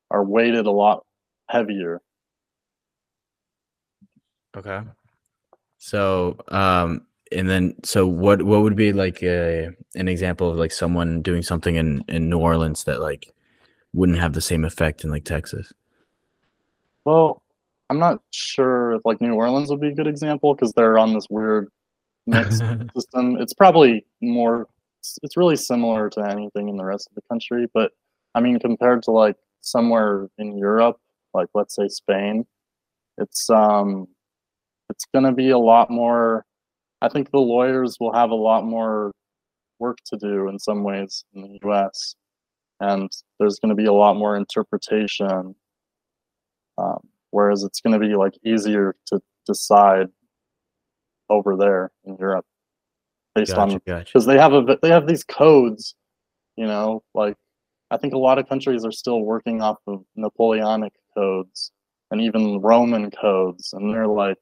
[0.09, 1.05] are weighted a lot
[1.49, 2.01] heavier.
[4.55, 4.81] Okay.
[5.77, 10.71] So, um, and then, so what, what would be like a, an example of like
[10.71, 13.33] someone doing something in, in New Orleans that like
[13.93, 15.71] wouldn't have the same effect in like Texas?
[17.05, 17.41] Well,
[17.89, 21.13] I'm not sure if like New Orleans would be a good example because they're on
[21.13, 21.69] this weird
[22.27, 22.63] mixed
[22.95, 23.37] system.
[23.37, 24.67] It's probably more.
[25.01, 27.91] It's, it's really similar to anything in the rest of the country, but
[28.35, 30.97] I mean, compared to like somewhere in Europe,
[31.33, 32.45] like let's say Spain,
[33.17, 34.07] it's um,
[34.89, 36.45] it's gonna be a lot more.
[37.01, 39.11] I think the lawyers will have a lot more
[39.79, 42.15] work to do in some ways in the U.S.
[42.79, 45.55] and there's going to be a lot more interpretation
[46.77, 46.99] um,
[47.31, 50.07] whereas it's going to be like easier to decide
[51.29, 52.45] over there in Europe
[53.35, 54.05] based Gotcha, on gotcha.
[54.05, 55.95] because they have a they have these codes,
[56.55, 57.35] you know, like
[57.89, 61.71] I think a lot of countries are still working off of Napoleonic codes
[62.09, 64.37] and even Roman codes, and they're like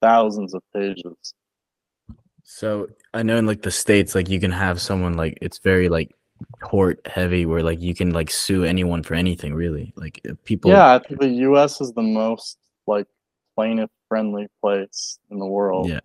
[0.00, 1.34] thousands of pages.
[2.44, 5.88] So I know in like the States, like you can have someone like it's very
[5.88, 6.14] like
[6.60, 9.92] court heavy where like you can like sue anyone for anything really.
[9.96, 11.80] Like uh, people Yeah, I think the U.S.
[11.80, 13.06] is the most like
[13.56, 15.88] plaintiff friendly place in the world.
[15.88, 16.00] Yeah.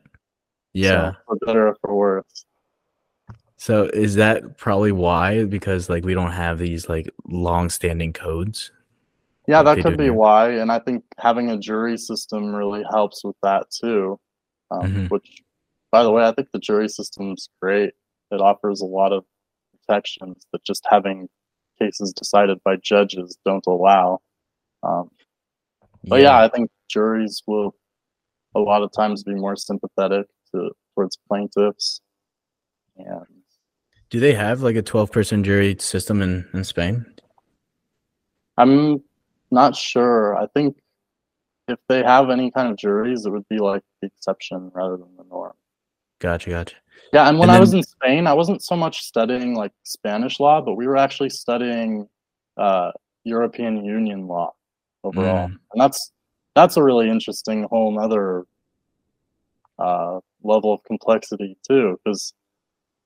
[0.74, 1.12] Yeah.
[1.12, 2.46] so, for better or for worse.
[3.58, 5.46] So is that probably why?
[5.46, 8.72] Because like we don't have these like long standing codes.
[9.48, 13.24] Yeah, like that could be why, and I think having a jury system really helps
[13.24, 14.20] with that too.
[14.72, 15.10] Um, Mhm.
[15.10, 15.44] Which,
[15.92, 17.94] by the way, I think the jury system's great.
[18.32, 19.26] It offers a lot of
[19.72, 21.28] protections that just having
[21.78, 24.20] cases decided by judges don't allow.
[24.84, 25.12] Um,
[26.06, 26.40] but yeah.
[26.40, 27.76] I think juries will
[28.56, 32.02] a lot of times be more sympathetic to towards plaintiffs.
[32.98, 33.26] And
[34.10, 37.06] Do they have like a 12 person jury system in, in Spain?
[38.58, 39.02] I'm
[39.50, 40.36] not sure.
[40.38, 40.78] I think
[41.68, 45.16] if they have any kind of juries, it would be like the exception rather than
[45.18, 45.54] the norm.
[46.20, 46.76] Gotcha, gotcha.
[47.14, 50.40] Yeah, and when And I was in Spain, I wasn't so much studying like Spanish
[50.40, 52.08] law, but we were actually studying
[52.58, 52.92] uh,
[53.24, 54.54] European Union law
[55.04, 55.58] overall, Mm.
[55.74, 56.12] and that's
[56.54, 58.44] that's a really interesting whole other
[59.80, 62.34] uh, level of complexity too, because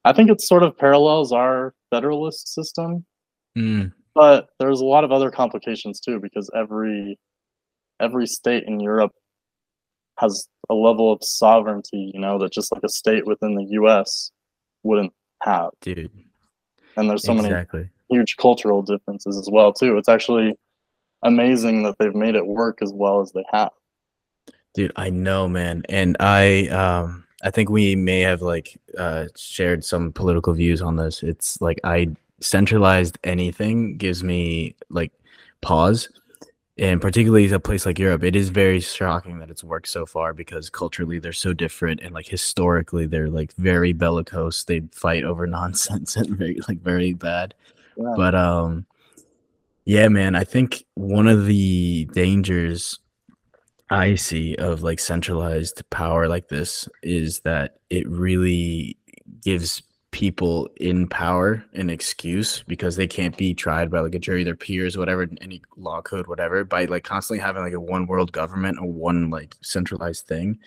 [0.04, 3.06] I think it sort of parallels our federalist system,
[3.58, 7.17] Mm, but there's a lot of other complications too, because every
[8.00, 9.13] every state in Europe
[10.19, 14.32] has a level of sovereignty, you know, that just like a state within the U.S.
[14.84, 15.69] wouldn't have.
[15.82, 16.12] dude.
[16.98, 17.54] And there's so many
[18.10, 19.98] huge cultural differences as well too.
[19.98, 20.54] It's actually
[21.24, 23.71] amazing that they've made it work as well as they have.
[24.74, 25.84] Dude, I know, man.
[25.89, 30.96] And I um I think we may have like uh shared some political views on
[30.96, 31.22] this.
[31.22, 32.10] It's like I
[32.42, 35.14] centralized anything gives me like
[35.62, 36.10] pause.
[36.78, 40.34] And particularly a place like Europe, it is very shocking that it's worked so far
[40.34, 44.64] because culturally they're so different and like historically they're like very bellicose.
[44.66, 47.54] They fight over nonsense and very like very bad.
[47.96, 48.14] Yeah.
[48.18, 48.88] But um
[49.86, 53.00] yeah, man, I think one of the dangers
[53.89, 58.98] I see of like centralized power like this is that it really
[59.43, 64.43] gives people in power an excuse because they can't be tried by like a jury,
[64.43, 68.32] their peers, whatever, any law code, whatever, by like constantly having like a one world
[68.32, 70.58] government or one like centralized thing.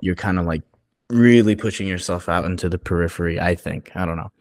[0.00, 0.62] You're kind of like
[1.08, 3.90] really pushing yourself out into the periphery, I think.
[3.94, 4.32] I don't know.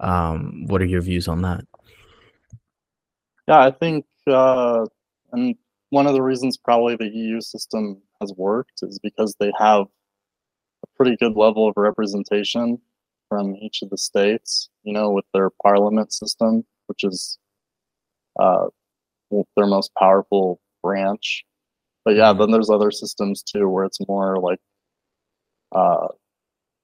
[0.00, 1.64] Um, what are your views on that?
[3.46, 4.84] Yeah, I think, uh,
[5.32, 5.56] and
[5.92, 9.82] one of the reasons probably the EU system has worked is because they have
[10.82, 12.80] a pretty good level of representation
[13.28, 17.38] from each of the states, you know, with their parliament system, which is
[18.40, 18.68] uh,
[19.30, 21.44] their most powerful branch.
[22.06, 24.60] But yeah, then there's other systems too where it's more like
[25.72, 26.08] uh,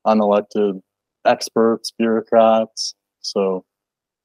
[0.07, 0.83] unelected
[1.25, 2.95] experts, bureaucrats.
[3.23, 3.65] So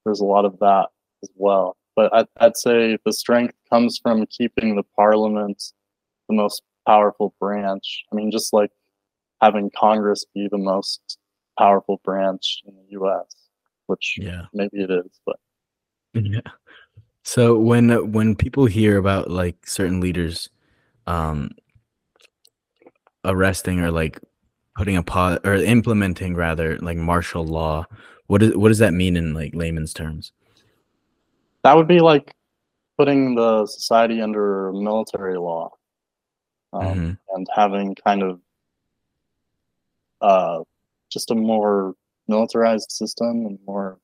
[0.03, 0.87] there's a lot of that
[1.23, 1.77] as well.
[1.95, 5.61] But I'd, I'd say the strength comes from keeping the parliament
[6.29, 8.05] the most powerful branch.
[8.11, 8.71] I mean, just like
[9.41, 11.17] having Congress be the most
[11.57, 13.25] powerful branch in the U.S.,
[13.87, 14.45] which Yeah.
[14.53, 15.37] maybe it is, but
[16.13, 16.41] Yeah.
[17.23, 20.49] So when when people hear about like certain leaders
[21.07, 21.51] um
[23.25, 24.19] arresting or like
[24.75, 27.85] putting a pause or implementing rather like martial law,
[28.27, 30.31] what is what does that mean in like layman's terms?
[31.63, 32.33] That would be like
[32.97, 35.71] putting the society under military law
[36.73, 37.17] um, Mhm.
[37.33, 38.39] and having kind of
[40.21, 40.63] uh,
[41.11, 41.95] just a more
[42.27, 43.99] militarized system and more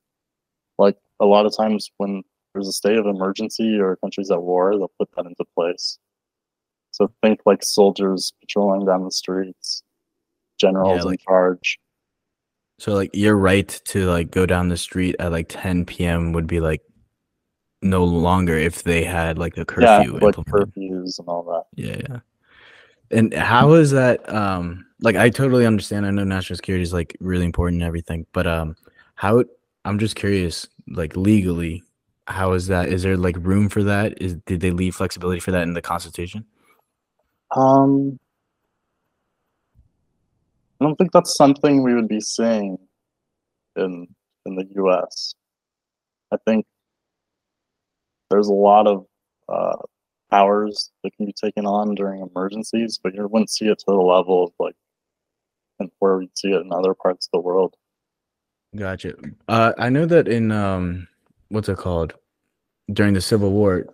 [0.77, 4.75] like a lot of times when there's a state of emergency or countries at war,
[4.77, 5.97] they'll put that into place.
[6.91, 9.83] So think like soldiers patrolling down the streets,
[10.57, 11.79] generals like- in charge.
[12.79, 16.31] So like your right to like go down the street at like 10 p.m.
[16.33, 16.81] would be like
[17.81, 21.65] no longer if they had like a curfew yeah, like curfews and all that.
[21.75, 22.19] Yeah, yeah.
[23.11, 26.05] And how is that um like I totally understand.
[26.05, 28.75] I know national security is like really important and everything, but um
[29.15, 29.43] how
[29.85, 31.83] I'm just curious, like legally,
[32.27, 32.89] how is that?
[32.89, 34.21] Is there like room for that?
[34.21, 36.45] Is did they leave flexibility for that in the constitution?
[37.55, 38.19] Um,
[40.79, 42.77] I don't think that's something we would be seeing
[43.75, 44.07] in
[44.45, 45.33] in the U.S.
[46.31, 46.65] I think
[48.29, 49.05] there's a lot of
[49.47, 49.75] uh,
[50.29, 53.93] powers that can be taken on during emergencies, but you wouldn't see it to the
[53.93, 54.75] level of like
[55.79, 57.75] and where we see it in other parts of the world.
[58.75, 59.13] Gotcha.
[59.47, 61.07] Uh I know that in um
[61.49, 62.13] what's it called?
[62.91, 63.85] During the Civil War,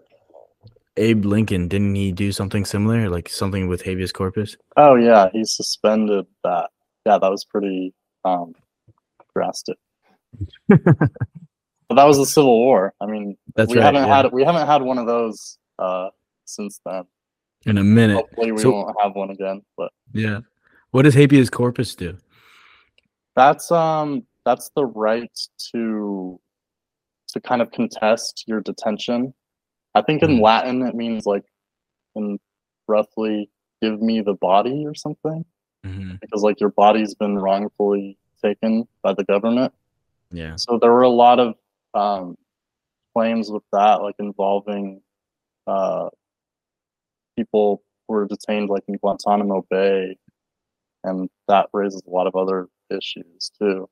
[0.98, 3.10] Abe Lincoln, didn't he do something similar?
[3.10, 4.58] Like something with habeas corpus?
[4.78, 6.70] Oh yeah, he suspended that.
[7.06, 7.94] Yeah, that was pretty
[8.24, 8.54] um,
[9.36, 9.78] drastic.
[10.68, 10.80] but
[11.90, 12.94] that was the Civil War.
[13.00, 13.86] I mean, That's we right.
[13.86, 14.16] haven't yeah.
[14.24, 16.10] had we haven't had one of those uh,
[16.46, 17.04] since then.
[17.66, 18.16] in a minute.
[18.16, 19.62] Hopefully, we So- won't have one again.
[19.78, 20.42] But Yeah.
[20.92, 22.18] What does habeas corpus do?
[23.36, 25.38] that's um that's the right
[25.72, 26.40] to
[27.28, 29.34] to kind of contest your detention.
[29.94, 30.42] I think in Mhm.
[30.42, 31.44] Latin it means like
[32.16, 32.40] in
[32.88, 33.50] roughly
[33.82, 35.44] give me the body or something
[35.86, 36.20] Mhm.
[36.22, 39.74] because like your body's been wrongfully taken by the government.
[40.32, 40.56] Yeah.
[40.56, 41.56] So there were a lot of
[41.94, 42.38] um,
[43.16, 45.02] claims with that, like involving
[45.68, 46.10] uh,
[47.38, 50.18] people who were detained, like in Guantanamo Bay,
[51.04, 53.90] and that raises a lot of other issues too.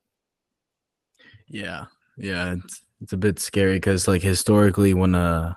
[1.48, 1.86] Yeah,
[2.18, 5.56] yeah, it's it's a bit scary because like historically, when uh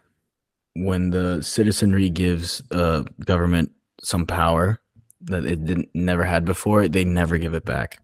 [0.74, 4.80] when the citizenry gives uh government some power
[5.22, 7.98] that it didn't never had before, they never give it back.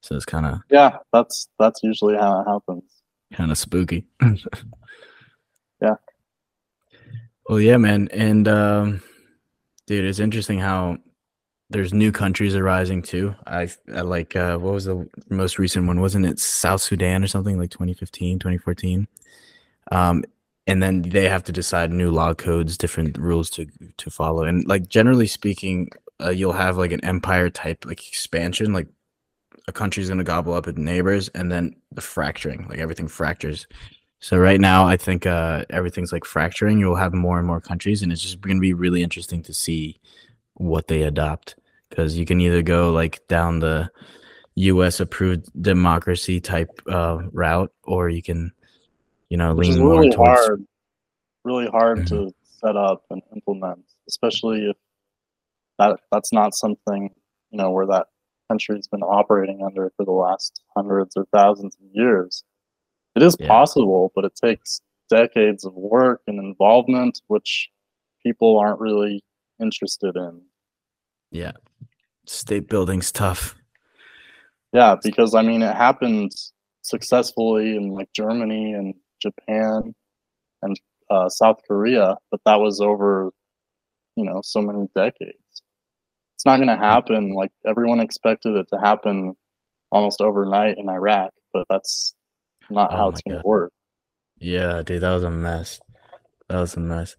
[0.00, 2.97] So it's kind of Yeah, that's that's usually how it happens.
[3.32, 4.06] Kind of spooky.
[5.80, 5.94] Yeah.
[7.48, 9.02] Well, yeah, man, and um,
[9.86, 10.98] dude, it's interesting how
[11.70, 13.34] there's new countries arising too.
[13.46, 16.00] I, I like uh, what was the most recent one?
[16.00, 19.06] Wasn't it South Sudan or something like 2015, 2014?
[19.92, 20.24] Um,
[20.66, 24.44] and then they have to decide new law codes, different rules to to follow.
[24.44, 25.90] And like generally speaking,
[26.22, 28.88] uh, you'll have like an empire type like expansion, like
[29.68, 33.66] a country's gonna gobble up its neighbors, and then the fracturing, like everything fractures.
[34.20, 36.78] So right now, I think uh, everything's like fracturing.
[36.80, 39.54] You'll have more and more countries, and it's just going to be really interesting to
[39.54, 40.00] see
[40.54, 41.54] what they adopt.
[41.88, 43.88] Because you can either go like down the
[44.56, 44.98] U.S.
[44.98, 48.52] approved democracy type uh, route, or you can,
[49.28, 50.40] you know, Which lean more really towards.
[50.40, 50.64] hard,
[51.44, 52.08] really hard Mhm.
[52.08, 54.76] to set up and implement, especially if
[55.78, 57.14] that that's not something
[57.50, 58.08] you know where that
[58.48, 62.44] country's been operating under for the last hundreds or thousands of years.
[63.14, 63.48] It is Yeah.
[63.48, 64.80] possible, but it takes
[65.10, 67.70] decades of work and involvement, which
[68.22, 69.22] people aren't really
[69.60, 70.42] interested in.
[71.30, 71.52] Yeah,
[72.26, 73.54] state building's tough.
[74.72, 76.32] Yeah, because I mean, it happened
[76.82, 79.94] successfully in like Germany and Japan
[80.62, 80.78] and
[81.10, 83.30] uh, South Korea, but that was over,
[84.16, 85.38] you know, so many decades.
[86.38, 87.34] It's not going to happen.
[87.34, 89.34] Like everyone expected it to happen
[89.90, 92.14] almost overnight in Iraq, but that's
[92.70, 93.72] not Oh how it's going to work.
[94.38, 95.80] Yeah, dude, that was a mess.
[96.48, 97.16] That was a mess.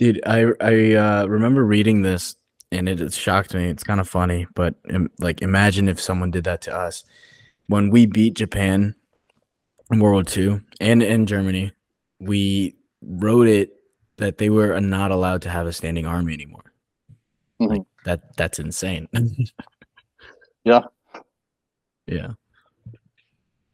[0.00, 2.34] Dude, I I uh, remember reading this
[2.72, 3.66] and it, it shocked me.
[3.66, 7.04] It's kind of funny, but im- like imagine if someone did that to us.
[7.68, 8.96] When we beat Japan
[9.92, 11.70] in World War II and in Germany,
[12.18, 13.74] we wrote it
[14.16, 16.72] that they were not allowed to have a standing army anymore.
[17.60, 17.68] Mhm.
[17.68, 19.08] Like that that's insane.
[20.64, 20.80] Yeah.
[22.08, 22.32] Yeah.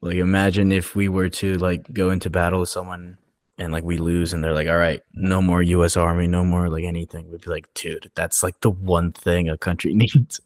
[0.02, 3.16] Like imagine if we were to like go into battle with someone
[3.56, 6.68] and like we lose and they're like, all right, no more US Army, no more
[6.68, 7.30] like anything.
[7.30, 10.38] We'd be like, dude, that's like the one thing a country needs.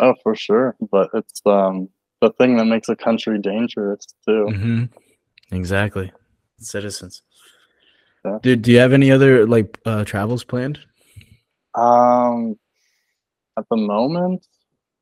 [0.00, 0.76] Oh, for sure.
[0.90, 1.90] But it's um
[2.22, 4.46] the thing that makes a country dangerous too.
[4.46, 4.84] hmm
[5.50, 6.10] Exactly.
[6.58, 7.22] Citizens.
[8.24, 8.38] Yeah.
[8.40, 10.78] Dude, do you have any other like uh travels planned?
[11.74, 12.58] Um,
[13.58, 14.46] at the moment,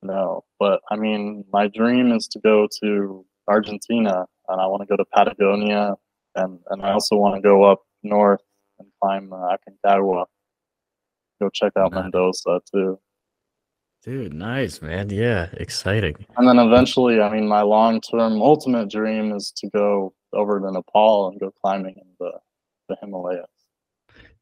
[0.03, 0.44] no.
[0.59, 4.96] But I mean, my dream is to go to Argentina, and I want to go
[4.96, 5.94] to Patagonia,
[6.36, 8.40] and and I also want to go up north
[8.78, 10.24] and climb uh, Aconcagua.
[11.40, 12.03] Go check out Nice.
[12.03, 12.98] Mendoza too,
[14.05, 15.11] Dude, nice, man.
[15.11, 16.16] Yeah, exciting.
[16.36, 21.28] and then eventually, I mean, my long-term ultimate dream is to go over to Nepal
[21.28, 22.32] and go climbing in the
[22.88, 23.46] the Himalayas.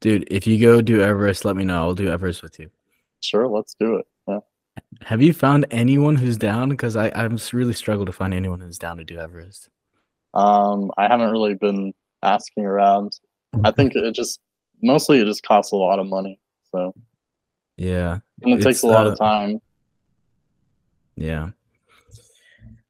[0.00, 1.82] Dude, if you go do Everest, let me know.
[1.82, 2.70] I'll do Everest with you.
[3.21, 4.07] Sure, let's do it.
[4.27, 4.39] Yeah.
[5.03, 6.69] Have you found anyone who's down?
[6.69, 9.69] Because I I'm really struggle to find anyone who's down to do Everest.
[10.35, 11.93] Um, I haven't really been
[12.23, 13.12] asking around.
[13.64, 14.41] I think it just
[14.83, 16.39] mostly it just costs a lot of money.
[16.73, 16.95] So
[17.77, 19.61] Yeah, and it takes a lot uh, of time.
[21.16, 21.51] yeah.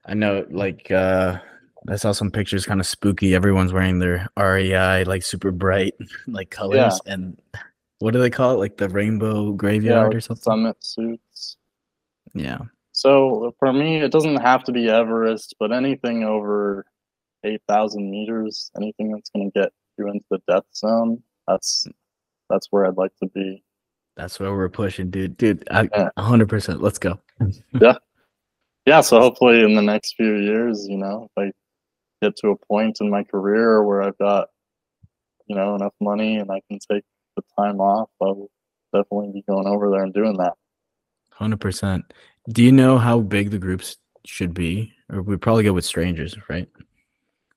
[0.04, 0.46] I know.
[0.50, 1.38] Like, uh,
[1.86, 3.34] I saw some pictures, kind of spooky.
[3.34, 5.94] Everyone's wearing their REI, like super bright,
[6.26, 7.38] like colors, and
[8.00, 8.58] what do they call it?
[8.58, 10.42] Like the rainbow Yeah, graveyard or something.
[10.42, 11.56] summit suits.
[12.34, 12.58] Yeah.
[12.92, 16.84] So for me, it doesn't have to be Everest, but anything over
[17.44, 21.86] eight thousand meters, anything that's going to get you into the death zone, that's
[22.50, 23.62] that's where I'd like to be.
[24.16, 25.36] That's where we're pushing, dude.
[25.36, 26.08] Dude, I, Yeah.
[26.18, 26.80] 100%.
[26.80, 27.20] Let's go.
[28.86, 31.52] Yeah, so hopefully in the next few years, you know, if I
[32.24, 34.48] get to a point in my career where I've got,
[35.46, 37.04] you know, enough money and I can take
[37.38, 38.50] the time off, I'll
[38.92, 40.54] definitely be going over there and doing that.
[41.38, 42.02] 100%.
[42.48, 44.92] Do you know how big the groups should be?
[45.10, 46.68] Or we probably go with strangers, right?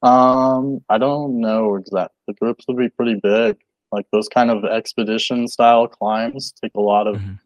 [0.04, 2.14] Um, I don't know exact.
[2.28, 3.58] The groups would be pretty big.
[3.92, 7.40] Like those kind of expedition style climbs take a lot of Mhm.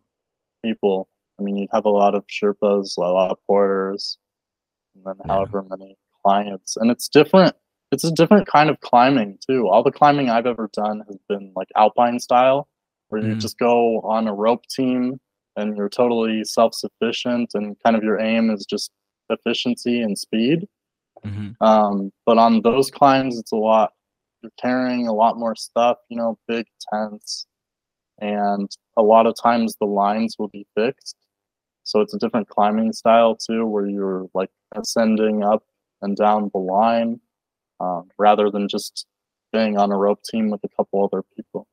[0.63, 1.09] people.
[1.39, 4.17] I mean, you'd have a lot of Sherpas, a lot of porters,
[4.95, 5.33] and then Yeah.
[5.33, 6.77] however many clients.
[6.77, 7.55] And it's different.
[7.95, 9.69] It's a different kind of climbing too.
[9.69, 12.67] All the climbing I've ever done has been like alpine style,
[13.07, 13.39] where you Mhm.
[13.39, 15.17] just go on a rope team
[15.55, 18.91] and you're totally self sufficient, and kind of your aim is just
[19.29, 20.67] efficiency and speed.
[21.23, 21.55] Mhm.
[21.61, 23.93] Um, but on those climbs, it's a lot.
[24.41, 27.47] You're carrying a lot more stuff, you know, big tents,
[28.19, 31.15] and a lot of times the lines will be fixed.
[31.83, 35.63] So it's a different climbing style too, where you're like ascending up
[36.01, 37.21] and down the line,
[37.79, 39.05] um, rather than just
[39.51, 41.67] being on a rope team with a couple other people.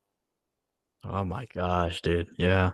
[1.04, 2.28] Oh my gosh, dude.
[2.36, 2.72] Yeah.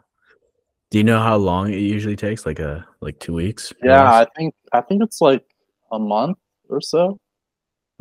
[0.90, 2.46] Do you know how long it usually takes?
[2.46, 3.72] Like a like two weeks?
[3.82, 5.44] Yeah, I think I think it's like
[5.92, 7.18] a month or so.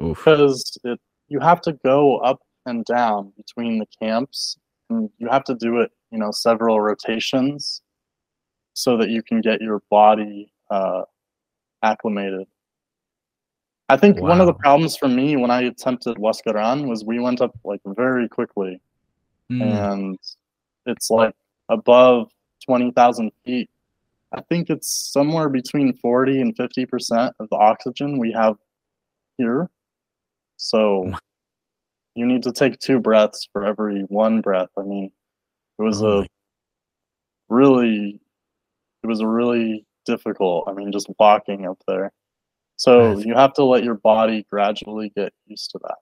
[0.02, 0.18] Oof.
[0.18, 4.58] because it you have to go up and down between the camps
[4.90, 7.82] and you have to do it you know several rotations
[8.74, 11.02] so that you can get your body uh,
[11.84, 12.46] acclimated
[13.90, 17.42] i think one of the problems for me when i attempted Huascaran was we went
[17.42, 18.82] up like very quickly.
[19.52, 20.20] Mm, and
[20.86, 21.34] it's like
[21.70, 22.30] above
[22.66, 23.70] 20000 feet.
[24.34, 28.58] I think it's somewhere between 40 and 50 percent of the oxygen we have
[29.38, 29.70] here.
[30.58, 31.14] So
[32.16, 34.70] you need to take two breaths for every one breath.
[34.78, 35.12] I mean
[35.80, 36.28] it was Oh a
[37.50, 38.20] really
[39.04, 42.12] it was a really difficult i mean just walking up there
[42.78, 45.98] so That's- you have to let your body gradually get used to that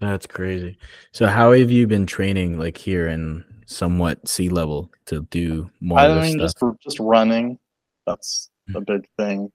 [0.00, 0.78] That's crazy.
[1.12, 5.98] So how have you been training like here in somewhat sea level to do more
[5.98, 6.72] I mean, stuff?
[6.72, 7.58] just just running.
[8.06, 9.52] That's a big thing.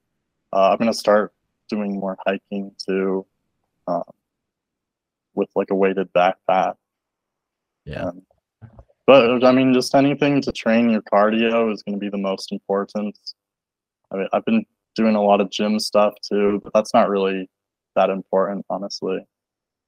[0.52, 1.32] Uh, I'm gonna start
[1.68, 3.26] doing more hiking too,
[3.88, 4.04] uh,
[5.34, 6.76] with like a weighted backpack.
[7.84, 8.04] Yeah.
[8.06, 8.22] Um,
[9.06, 13.18] but I mean, just anything to train your cardio is gonna be the most important.
[14.12, 14.64] I mean, I've been
[14.96, 17.48] doing a lot of gym stuff too, but that's not really
[17.94, 19.18] that important, honestly.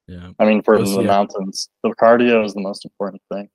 [0.07, 0.31] Yeah.
[0.39, 1.07] I mean, for the yeah.
[1.07, 3.49] mountains, the cardio is the most important thing,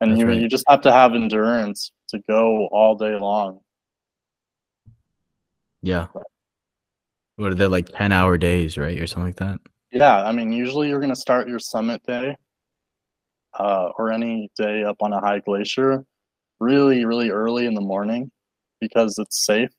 [0.00, 0.40] and That's you right.
[0.40, 3.60] you just have to have endurance to go all day long.
[5.82, 6.08] Yeah.
[7.36, 8.98] What are they like 10 hour days, right?
[8.98, 9.60] Or something like that?
[9.92, 12.36] Yeah, I mean, usually you're gonna start your summit day,
[13.58, 16.04] uh, or any day up on a high glacier,
[16.60, 18.30] really, really early in the morning,
[18.80, 19.70] because it's safe.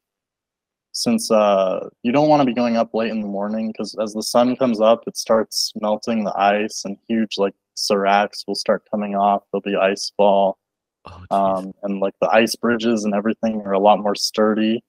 [0.92, 4.14] Since uh, you don't want to be going up late in the morning, because as
[4.14, 8.84] the sun comes up, it starts melting the ice, and huge like seracs will start
[8.90, 9.44] coming off.
[9.52, 10.58] There'll be ice fall,
[11.06, 14.84] Oh, um, and like the ice bridges and everything are a lot more sturdy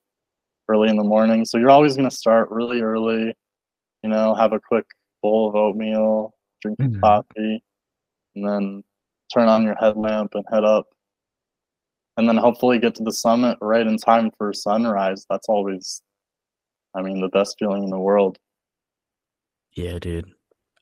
[0.68, 1.44] early in the morning.
[1.44, 3.34] So you're always gonna start really early.
[4.02, 4.86] You know, have a quick
[5.22, 7.00] bowl of oatmeal, drink your Mhm.
[7.02, 7.62] coffee,
[8.34, 8.84] and then
[9.32, 10.86] turn on your headlamp and head up.
[12.20, 15.24] And then hopefully get to the summit right in time for sunrise.
[15.30, 16.02] That's always,
[16.94, 18.36] I mean, the best feeling in the world.
[19.74, 20.30] yeah, dude.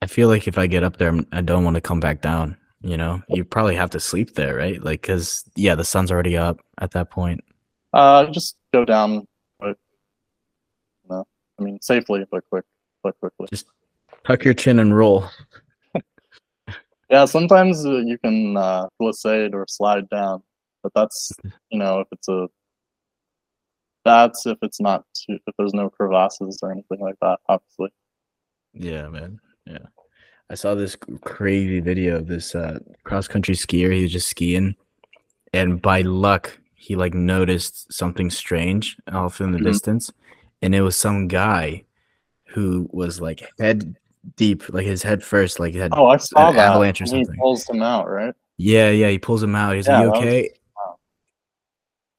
[0.03, 2.57] I feel like if I get up there, I'm- don't want to come back down.
[2.81, 4.83] You know, you probably have to sleep there, right?
[4.83, 7.41] Like, cause yeah, the sun's already up at that point.
[7.93, 9.25] Uh, just go down.
[11.09, 11.25] No,
[11.59, 12.65] I mean safely but quick,
[13.05, 13.47] but quickly.
[13.51, 13.67] Just
[14.27, 15.25] tuck your chin and roll.
[17.11, 20.43] Yeah, sometimes uh, you can uh, glissade or slide down,
[20.95, 21.33] but that's
[21.71, 22.49] you know if it's a
[24.05, 27.39] that's if it's not too, if there's no crevasses or anything like that.
[27.49, 27.91] Obviously,
[28.73, 29.41] Yeah, man.
[29.67, 29.79] Yeah.
[30.51, 33.93] I saw this crazy video of this uh, cross country skier.
[33.95, 34.75] He was just skiing,
[35.53, 39.65] and by luck, he like noticed something strange off in the Mhm.
[39.65, 40.11] distance,
[40.63, 41.85] and it was some guy
[42.47, 43.95] who was like head
[44.37, 46.59] deep, like his head first, like he had oh, I saw that.
[46.71, 48.35] avalanche or and he pulls him out, right?
[48.57, 49.11] yeah, yeah.
[49.11, 49.77] He pulls him out.
[49.77, 50.51] He's Yeah, like, "You okay?"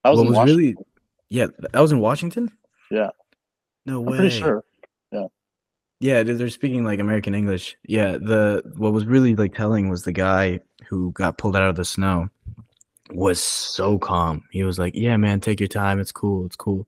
[0.10, 0.58] That was, what in was Washington.
[0.58, 0.76] really,
[1.30, 2.52] yeah, that was in Washington.
[2.92, 3.10] Yeah.
[3.86, 4.18] No I'm way.
[4.18, 4.64] pretty sure.
[6.02, 7.76] Yeah, they- they're speaking like American English.
[7.86, 11.76] Yeah, the what was really like telling was the guy who got pulled out of
[11.76, 12.30] the snow
[13.12, 14.44] was so calm.
[14.52, 16.00] He was like, "Yeah, man, take your time.
[16.00, 16.46] It's cool.
[16.46, 16.88] It's cool."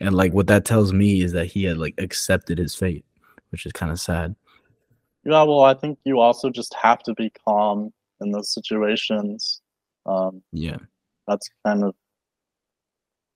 [0.00, 3.04] And like what that tells me is that he had like accepted his fate,
[3.50, 4.36] which is kind of sad.
[5.24, 9.62] Yeah, well, I think you also just have to be calm in those situations.
[10.04, 10.76] Um, Yeah.
[11.26, 11.94] that's kind of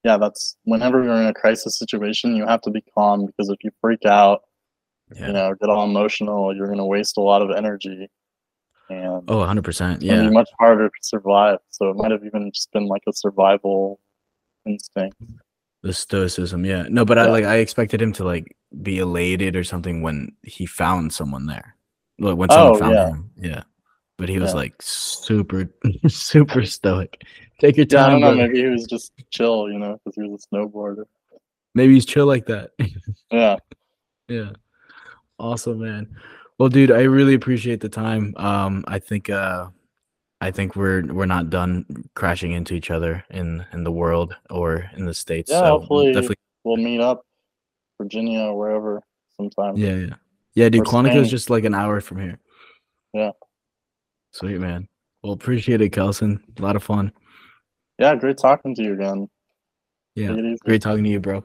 [0.04, 3.58] yeah that's whenever you're in a crisis situation you have to be calm because if
[3.64, 4.42] you freak out
[5.16, 5.26] Yeah.
[5.28, 8.08] you know get all emotional you're going to waste a lot of energy
[8.90, 9.94] and Oh, 100%.
[9.96, 10.28] it's Yeah.
[10.30, 13.98] much harder to survive so it might have even just been like a survival
[14.66, 15.16] instinct
[15.82, 16.64] The stoicism.
[16.64, 16.86] Yeah.
[16.88, 20.64] No, but I like I expected him to like be elated or something when he
[20.64, 21.76] found someone there.
[22.18, 23.08] Like when oh, someone Oh, found yeah.
[23.08, 23.30] him.
[23.36, 23.62] Yeah.
[24.16, 24.56] But he was Yeah.
[24.56, 25.68] like super
[26.08, 27.22] super stoic.
[27.60, 28.20] Take your yeah i time.
[28.20, 31.04] don't know maybe he was just chill you know because he was a snowboarder
[31.76, 32.70] Maybe he's chill like that.
[33.32, 33.56] yeah
[34.28, 34.50] yeah.
[35.38, 36.14] Awesome, man.
[36.58, 38.32] Well, dude, I really appreciate the time.
[38.36, 39.66] Um, I think uh
[40.40, 41.84] I think we're we're not done
[42.14, 45.50] crashing into each other in in the world or in the states.
[45.50, 47.26] Yeah, so we'll hopefully- definitely we'll meet up
[48.00, 49.02] virginia or wherever
[49.36, 50.14] sometime Yeah, yeah.
[50.54, 52.38] Yeah, dude, Quantico is just like an hour from here.
[53.12, 53.32] Yeah.
[54.34, 54.88] Sweet man.
[55.22, 56.42] Well, appreciate it, Kelson.
[56.58, 57.12] A lot of fun.
[57.98, 59.28] yeah great talking to you again
[60.16, 60.28] Yeah.
[60.30, 60.58] Take it easy.
[60.64, 61.44] Great talking to you, bro.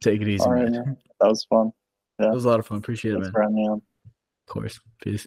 [0.00, 0.72] Take it easy, right man.
[0.72, 0.96] man.
[1.20, 1.70] that was fun
[2.18, 2.78] Yeah, It was a lot of fun.
[2.78, 3.30] Appreciate it, man.
[3.32, 4.80] for having me on Of course.
[5.02, 5.26] Peace.